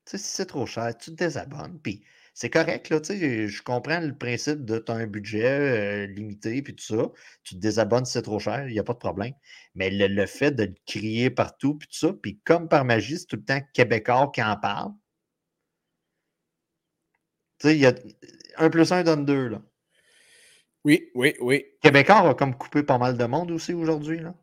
[0.09, 1.79] si c'est trop cher, tu te désabonnes.
[1.81, 2.03] Puis
[2.33, 6.75] c'est correct, là, je comprends le principe de tu as un budget euh, limité, puis
[6.75, 7.11] tout ça.
[7.43, 9.33] Tu te désabonnes si c'est trop cher, il n'y a pas de problème.
[9.73, 13.25] Mais le, fait de le crier partout, puis tout ça, puis comme par magie, c'est
[13.25, 14.91] tout le temps Québécois qui en parle.
[17.59, 17.95] Tu sais,
[18.57, 19.61] un plus un donne deux, là.
[20.83, 21.65] Oui, oui, oui.
[21.81, 24.35] Québécois a comme coupé pas mal de monde aussi aujourd'hui, là.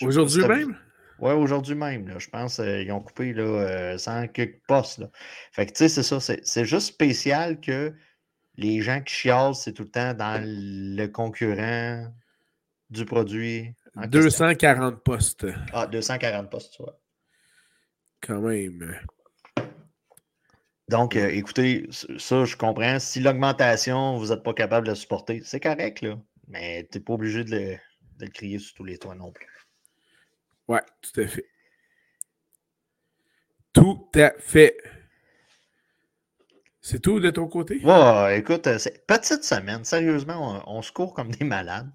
[0.00, 0.76] Aujourd'hui même?
[1.20, 2.08] Oui, aujourd'hui même.
[2.08, 4.98] Là, je pense qu'ils ont coupé là, euh, 100 quelques postes.
[4.98, 5.10] Là.
[5.52, 6.20] Fait que, tu sais, c'est ça.
[6.20, 7.92] C'est juste spécial que
[8.56, 12.06] les gens qui chialent, c'est tout le temps dans le concurrent
[12.90, 13.74] du produit.
[13.96, 15.46] 240 postes.
[15.72, 17.00] Ah, 240 postes, tu vois.
[18.20, 18.96] Quand même.
[20.88, 21.88] Donc, euh, écoutez,
[22.18, 22.98] ça, je comprends.
[22.98, 26.18] Si l'augmentation, vous n'êtes pas capable de la supporter, c'est correct, là.
[26.46, 27.76] Mais tu n'es pas obligé de le,
[28.18, 29.57] de le crier sur tous les toits non plus.
[30.68, 31.46] Ouais, tout à fait.
[33.72, 34.76] Tout à fait.
[36.80, 37.80] C'est tout de ton côté?
[37.84, 39.84] Ouais, écoute, euh, c'est petite semaine.
[39.84, 41.90] Sérieusement, on, se court comme des malades.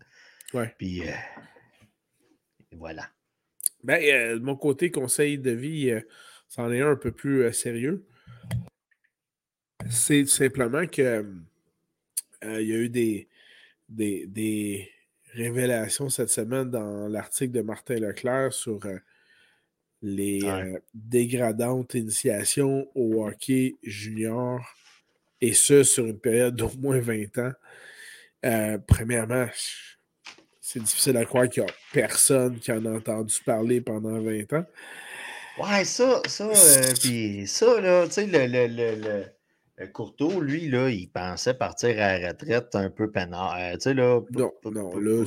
[0.53, 0.73] Ouais.
[0.77, 1.13] Puis, euh,
[2.73, 3.09] voilà.
[3.83, 5.91] Ben, euh, de mon côté, conseil de vie,
[6.47, 8.05] c'en est un un peu plus sérieux.
[9.89, 11.25] C'est simplement que
[12.43, 13.29] il y a eu des,
[13.89, 14.91] des, des,
[15.33, 18.97] révélation cette semaine dans l'article de Martin Leclerc sur euh,
[20.01, 24.59] les euh, dégradantes initiations au hockey junior,
[25.41, 27.51] et ce, sur une période d'au moins 20 ans.
[28.45, 29.47] Euh, premièrement,
[30.61, 34.53] c'est difficile à croire qu'il n'y a personne qui en a entendu parler pendant 20
[34.53, 34.65] ans.
[35.57, 36.49] Ouais, ça, ça,
[37.01, 39.23] puis ça, là, tu sais, le euh,
[39.91, 43.55] Courteau, lui, là, il pensait partir à la retraite un peu peinard.
[43.59, 45.25] Euh, tu sais, là, non, non, là,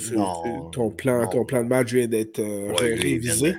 [0.73, 3.57] ton, plan, ton plan de match vient d'être euh, révisé.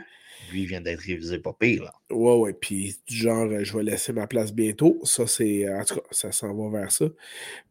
[0.54, 1.84] Lui, vient d'être révisé pas pire.
[1.84, 1.94] Là.
[2.10, 2.54] Ouais, ouais.
[2.54, 4.98] Puis, genre, je vais laisser ma place bientôt.
[5.04, 5.70] Ça, c'est.
[5.70, 7.06] En tout cas, ça s'en va vers ça.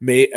[0.03, 0.31] Mais,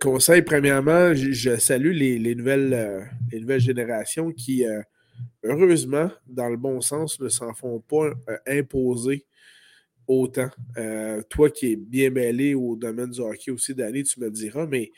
[0.00, 4.64] conseil, premièrement, je, salue les, nouvelles, les nouvelles générations qui,
[5.44, 8.10] heureusement, dans le bon sens, ne s'en font pas
[8.48, 9.27] imposer
[10.08, 10.50] autant.
[10.76, 14.66] Euh, toi qui es bien mêlé au domaine du hockey aussi, Danny, tu me diras,
[14.66, 14.90] mais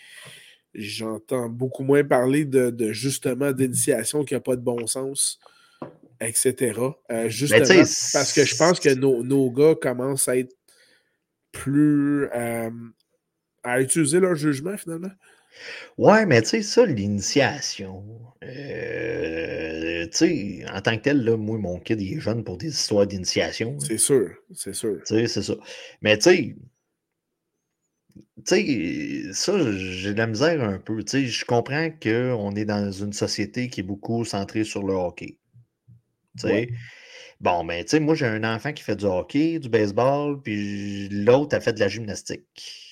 [0.73, 5.41] j'entends beaucoup moins parler de, justement d'initiation qui n'a pas de bon sens,
[6.21, 6.81] etc.
[7.11, 10.55] Euh, justement, parce que je pense que nos, gars commencent à être
[11.53, 12.71] plus euh,
[13.65, 15.11] à utiliser leur jugement finalement.
[15.99, 18.05] Ouais, mais tu sais, ça, l'initiation,
[18.43, 22.57] euh, tu sais, en tant que tel, là, moi, mon kid, il est jeune pour
[22.57, 23.79] des histoires d'initiation.
[23.81, 24.99] C'est sûr, c'est sûr.
[25.07, 25.55] Tu sais, c'est ça.
[26.03, 26.57] Mais tu sais,
[28.47, 31.03] tu sais, ça, j'ai de la misère un peu.
[31.05, 34.95] Tu sais, je comprends qu'on est dans une société qui est beaucoup centrée sur le
[34.95, 35.39] hockey.
[36.39, 36.69] Tu sais.
[37.41, 41.09] Bon, mais tu sais, moi, j'ai un enfant qui fait du hockey, du baseball, puis
[41.09, 42.90] l'autre a fait de la gymnastique.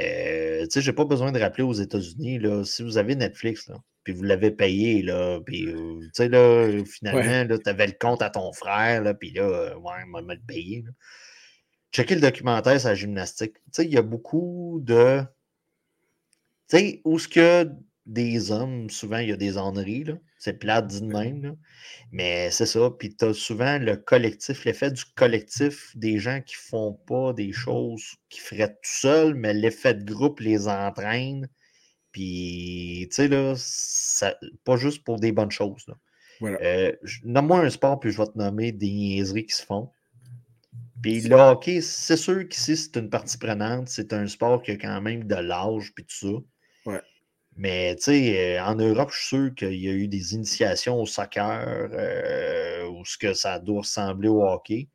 [0.00, 3.68] Euh, tu sais, j'ai pas besoin de rappeler aux États-Unis, là, si vous avez Netflix,
[3.68, 7.94] là, puis vous l'avez payé, là, puis, euh, tu sais, là, finalement, tu avais le
[7.98, 10.84] compte à ton frère, là, puis là, euh, ouais, m'a le payé.
[11.92, 13.54] Checker le documentaire sur la gymnastique.
[13.54, 15.22] Tu sais, il y a beaucoup de...
[16.68, 17.68] Tu sais, où ce que
[18.06, 20.06] des hommes, souvent, il y a des enneries.
[20.38, 21.56] C'est plate dit de même,
[22.12, 22.90] Mais c'est ça.
[22.98, 27.52] Puis tu as souvent le collectif, l'effet du collectif des gens qui font pas des
[27.52, 31.48] choses qu'ils feraient tout seuls, mais l'effet de groupe les entraîne.
[32.12, 33.54] Puis, tu sais, là,
[34.64, 35.86] pas juste pour des bonnes choses.
[36.42, 36.92] Euh,
[37.24, 39.90] nomme-moi un sport, puis je vais te nommer des niaiseries qui se font.
[41.02, 43.88] Puis le hockey, c'est sûr qu'ici, c'est une partie prenante.
[43.88, 46.42] C'est un sport qui a quand même de l'âge, puis tout ça.
[47.56, 51.00] Mais tu sais, euh, en Europe, je suis sûr qu'il y a eu des initiations
[51.00, 54.88] au soccer euh, ou ce que ça doit ressembler au hockey.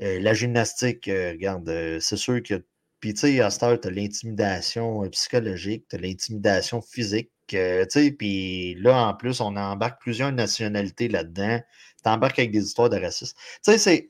[0.00, 2.64] Euh, la gymnastique, regarde, c'est sûr que.
[3.00, 7.32] Puis tu sais, à cette heure, tu as l'intimidation psychologique, tu as l'intimidation physique.
[7.48, 11.60] tu sais, puis là, en plus, on embarque plusieurs nationalités là-dedans.
[12.02, 13.36] Tu embarques avec des histoires de racisme.
[13.64, 14.08] Tu sais, c'est.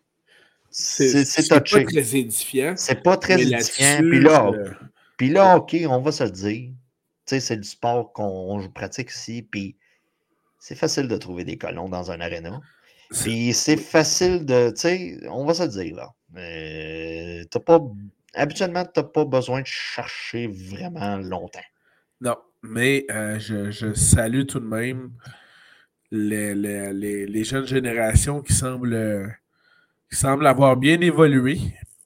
[0.70, 2.74] C'est pas très édifiant.
[2.76, 3.99] C'est pas très édifiant.
[3.99, 4.51] Puis là,
[5.16, 6.70] puis là, OK, on va se le dire
[7.27, 9.77] c'est le sport qu'on pratique ici, puis
[10.59, 12.61] c'est facile de trouver des colons dans un aréna.
[13.11, 16.14] Puis c'est facile de, tu sais, on va se le dire, là.
[16.37, 17.81] Euh, pas,
[18.35, 21.61] habituellement, tu n'as pas besoin de chercher vraiment longtemps.
[22.20, 25.12] Non, mais euh, je, salue tout de même
[26.11, 29.37] les, jeunes générations qui semblent,
[30.11, 31.59] qui semblent avoir bien évolué.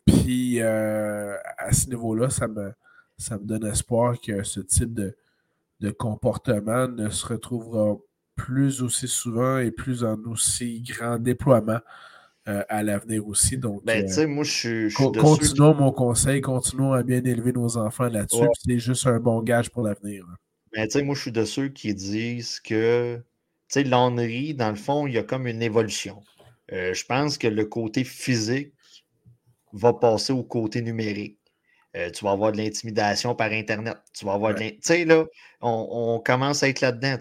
[0.07, 2.73] Puis euh, à ce niveau-là, ça me,
[3.19, 5.17] ça me donne espoir que ce type de,
[5.99, 7.97] comportement ne se retrouvera
[8.35, 11.81] plus aussi souvent et plus en aussi grand déploiement
[12.49, 13.59] euh, à l'avenir aussi.
[13.59, 18.47] Donc, ben, euh, moi, je, continuons mon conseil, continuons à bien élever nos enfants là-dessus.
[18.65, 20.25] C'est juste un bon gage pour l'avenir.
[20.73, 23.21] Ben, moi, je suis de ceux qui disent que
[23.75, 26.23] l'ennerie, dans le fond, il y a comme une évolution.
[26.73, 28.73] Euh, je pense que le côté physique
[29.73, 31.39] va passer au côté numérique.
[31.97, 33.97] Euh, tu vas avoir de l'intimidation par Internet.
[34.13, 35.25] Tu vas avoir de Tu sais, là,
[35.63, 37.17] on, commence à être là-dedans.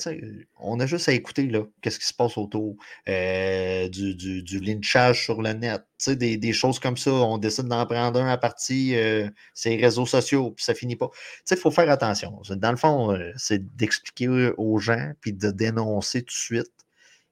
[0.59, 2.75] On a juste à écouter, là, qu'est-ce qui se passe autour
[3.07, 5.81] euh, du, du, lynchage sur le net.
[5.97, 7.11] Tu des, des, choses comme ça.
[7.11, 11.09] On décide d'en prendre un à partir euh, ces réseaux sociaux, puis ça finit pas.
[11.09, 12.41] Tu sais, il faut faire attention.
[12.49, 16.71] Dans le fond, c'est d'expliquer aux gens, puis de dénoncer tout de suite.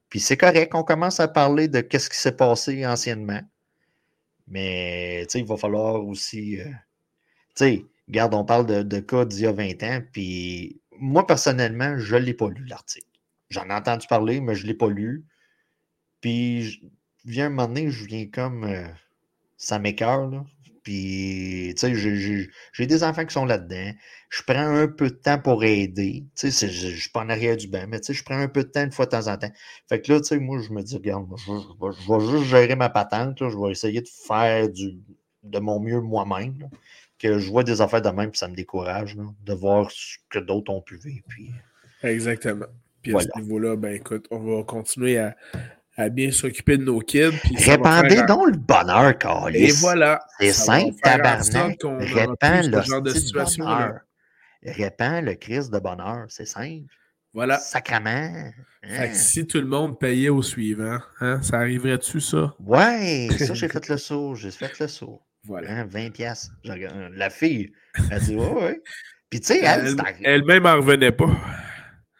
[0.08, 3.40] Puis c'est correct, on commence à parler de qu'est-ce qui s'est passé anciennement.
[4.46, 6.58] Mais, tu sais, il va falloir aussi
[7.54, 12.16] sais, regarde, on parle de, cas d'il y a 20 ans, puis moi, personnellement, je
[12.16, 13.06] ne l'ai pas lu, l'article.
[13.50, 15.24] J'en ai entendu parler, mais je ne l'ai pas lu.
[16.20, 16.90] Puis,
[17.24, 18.64] viens un moment donné, je viens comme.
[18.64, 18.86] Euh,
[19.56, 20.44] ça m'écœure, là.
[20.82, 23.92] Puis, tu sais, j'ai des enfants qui sont là-dedans.
[24.28, 26.26] Je prends un peu de temps pour aider.
[26.36, 28.38] Tu sais, je ne suis pas en arrière du banc, mais tu sais, je prends
[28.38, 29.50] un peu de temps une fois de temps en temps.
[29.88, 32.90] Fait que là, tu sais, moi, je me dis, regarde, je, vais juste gérer ma
[32.90, 33.38] patente.
[33.38, 34.98] je vais essayer de faire du,
[35.42, 36.68] de mon mieux moi-même
[37.18, 40.38] que je vois des affaires de même, puis ça me décourage de voir ce que
[40.38, 41.24] d'autres ont pu vivre.
[41.28, 41.50] Puis...
[42.02, 42.66] Exactement.
[43.02, 47.38] Puis à ce niveau-là, ben écoute, on va continuer à, bien s'occuper de nos kids.
[47.54, 49.64] Répandez donc le bonheur, Carlis.
[49.64, 50.20] Et voilà.
[50.40, 51.78] C'est simple, tabarnak.
[51.82, 53.64] Répands le genre de situation.
[53.64, 54.00] Bonheur.
[54.64, 56.24] Répands le crise de bonheur.
[56.28, 56.92] C'est simple.
[57.34, 57.58] Voilà.
[57.58, 58.52] Sacrement.
[58.82, 62.54] Fait que si tout le monde payait au suivant, hein, ça arriverait-tu, ça?
[62.60, 64.34] Ouais, ça, j'ai fait le saut.
[64.34, 65.20] J'ai fait le saut.
[65.44, 65.84] Voilà.
[65.84, 66.50] 20 hein, pièces.
[66.64, 67.72] La fille,
[68.10, 68.82] elle dit ouais, ouais.
[69.30, 71.30] Puis tu sais, elle, elle-même en revenait pas.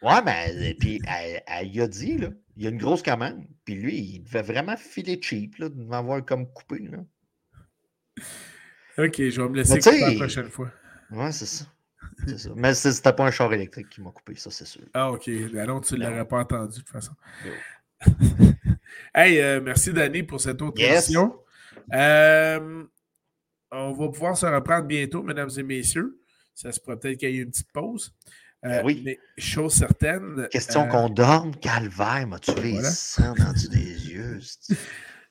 [0.01, 3.43] Ouais, mais puis elle, elle, y a dit, là, il y a une grosse commande.
[3.63, 6.99] Puis lui, il devait vraiment filer cheap, là, de m'avoir comme coupé, là.
[8.97, 10.71] Ok, je vais me laisser couper la prochaine fois.
[11.11, 11.65] Ouais, c'est ça.
[12.37, 12.49] ça.
[12.55, 14.83] Mais c'était pas un char électrique qui m'a coupé, ça, c'est sûr.
[14.93, 15.27] Ah, ok.
[15.27, 17.13] Mais non, tu ne l'aurais pas entendu, de toute façon.
[19.15, 21.11] hey, euh, merci, Danny, pour cette autre yes.
[21.93, 22.83] Euh,
[23.75, 26.19] on va pouvoir se reprendre bientôt, mesdames et messieurs.
[26.53, 28.13] Ça se pourrait peut-être qu'il y ait une petite pause.
[28.65, 29.01] Euh, oui.
[29.05, 30.47] Mais chose certaine.
[30.49, 34.39] Question euh, qu'on dorme, calvaire, m'as-tu les sang dans des yeux?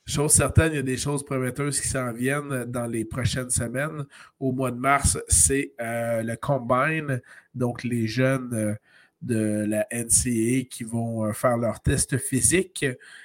[0.07, 4.05] Chose certaine, il y a des choses prometteuses qui s'en viennent dans les prochaines semaines.
[4.39, 7.23] Au mois de mars, c'est euh, le Combine,
[7.55, 8.77] donc les jeunes
[9.23, 12.85] de la NCA qui vont faire leur test physique,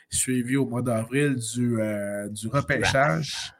[0.10, 1.78] suivi au mois d'avril du,
[2.30, 3.54] du repêchage.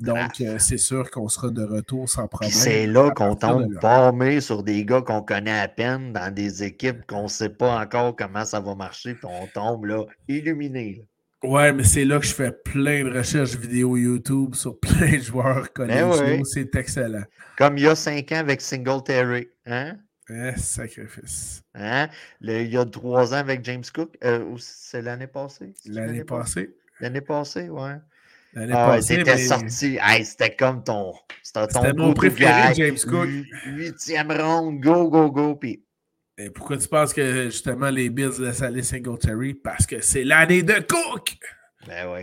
[0.00, 2.50] Donc, euh, c'est sûr qu'on sera de retour sans problème.
[2.50, 7.06] C'est là qu'on tombe palmé sur des gars qu'on connaît à peine dans des équipes
[7.06, 11.06] qu'on ne sait pas encore comment ça va marcher, puis on tombe là, illuminé.
[11.42, 15.22] Ouais, mais c'est là que je fais plein de recherches vidéo YouTube sur plein de
[15.22, 16.44] joueurs ben connus.
[16.44, 17.24] C'est excellent.
[17.58, 19.48] Comme il y a cinq ans avec Singletary.
[19.66, 19.96] Hein?
[20.30, 21.62] Eh, sacrifice.
[21.74, 22.08] Hein?
[22.40, 24.16] il y a trois ans avec James Cook.
[24.22, 25.74] Euh, c'est l'année passée?
[25.86, 26.76] L'année passée.
[27.00, 27.96] L'année passée, ouais.
[28.54, 29.98] Ah, c'était sorti.
[30.24, 31.14] c'était comme ton.
[31.42, 33.28] C'était mon préféré, James Cook.
[33.66, 35.56] Huitième ronde, go, go, go.
[35.56, 35.84] Puis...
[36.38, 39.54] Et pourquoi tu penses que justement les Bills laissent aller Singletary?
[39.54, 41.36] Parce que c'est l'année de Cook!
[41.86, 42.22] Ben oui.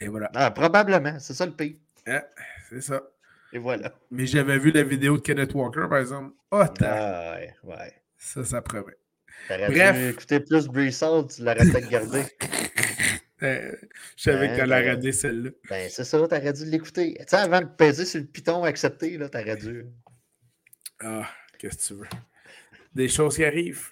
[0.00, 0.30] Et voilà.
[0.34, 1.78] Ah, probablement, c'est ça le pays.
[2.06, 2.24] Ah,
[2.68, 3.02] c'est ça.
[3.52, 3.92] Et voilà.
[4.10, 6.32] Mais j'avais vu la vidéo de Kenneth Walker, par exemple.
[6.50, 7.92] Oh, ah, ouais, ouais.
[8.16, 8.96] Ça, ça promet.
[9.48, 10.12] Bref.
[10.12, 12.22] écouter plus Breesall, tu l'aurais peut-être gardé.
[13.42, 13.72] Euh,
[14.16, 15.50] je savais ben, qu'elle aurait raté celle-là.
[15.68, 17.14] Ben, c'est ça, t'aurais dû l'écouter.
[17.18, 19.86] Tu sais, avant de peser sur le piton accepté, là, t'aurais dû.
[21.00, 21.28] Ah,
[21.58, 22.08] qu'est-ce que tu veux?
[22.94, 23.88] Des choses qui arrivent.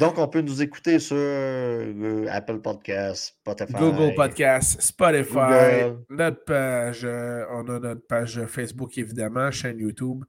[0.00, 3.72] Donc, on peut nous écouter sur euh, Apple Podcast, Spotify.
[3.74, 7.04] Google Podcast, Spotify, notre page.
[7.04, 10.24] Euh, on a notre page Facebook, évidemment, chaîne YouTube.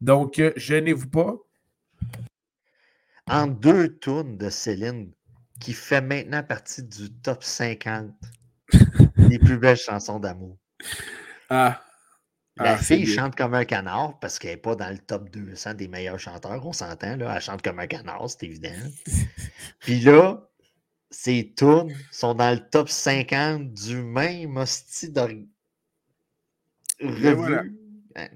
[0.00, 1.36] Donc, gênez-vous pas.
[3.28, 5.12] En deux tours de Céline
[5.60, 8.10] qui fait maintenant partie du top 50
[9.16, 10.56] des plus belles chansons d'amour.
[11.50, 11.82] Ah.
[12.56, 15.74] La ah, fille chante comme un canard parce qu'elle n'est pas dans le top 200
[15.74, 17.34] des meilleurs chanteurs, on s'entend, là.
[17.36, 18.74] Elle chante comme un canard, c'est évident.
[19.78, 20.48] Puis là,
[21.10, 25.20] ses tunes sont dans le top 50 du même hostie de
[27.00, 27.74] revue.
[28.16, 28.28] Hein.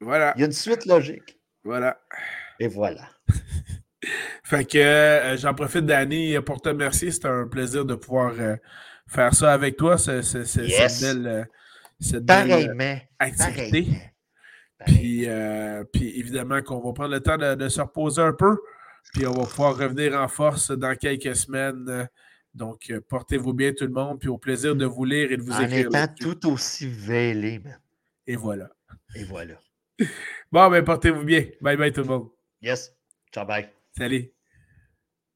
[0.00, 0.34] Voilà.
[0.36, 1.40] Il y a une suite logique.
[1.64, 1.98] Voilà.
[2.60, 3.08] Et voilà.
[4.42, 7.10] Fait que euh, j'en profite, Danny, pour te remercier.
[7.10, 8.56] C'était un plaisir de pouvoir euh,
[9.06, 11.44] faire ça avec toi, c'est, cette belle, euh,
[12.00, 12.30] cette
[13.18, 13.86] activité.
[14.86, 15.26] Puis,
[15.92, 18.58] puis, évidemment qu'on va prendre le temps de, se reposer un peu.
[19.12, 22.08] Puis on va pouvoir revenir en force dans quelques semaines.
[22.54, 24.20] Donc, portez-vous bien tout le monde.
[24.20, 25.86] Puis au plaisir de vous lire et de vous écrire.
[25.86, 27.62] En étant tout aussi vêlé,
[28.26, 28.70] Et voilà.
[29.14, 29.54] Et voilà.
[30.50, 31.46] Bon, ben portez-vous bien.
[31.60, 32.28] Bye bye tout le monde.
[32.60, 32.92] Yes.
[33.32, 33.68] Ciao, bye.
[33.96, 34.33] Salut.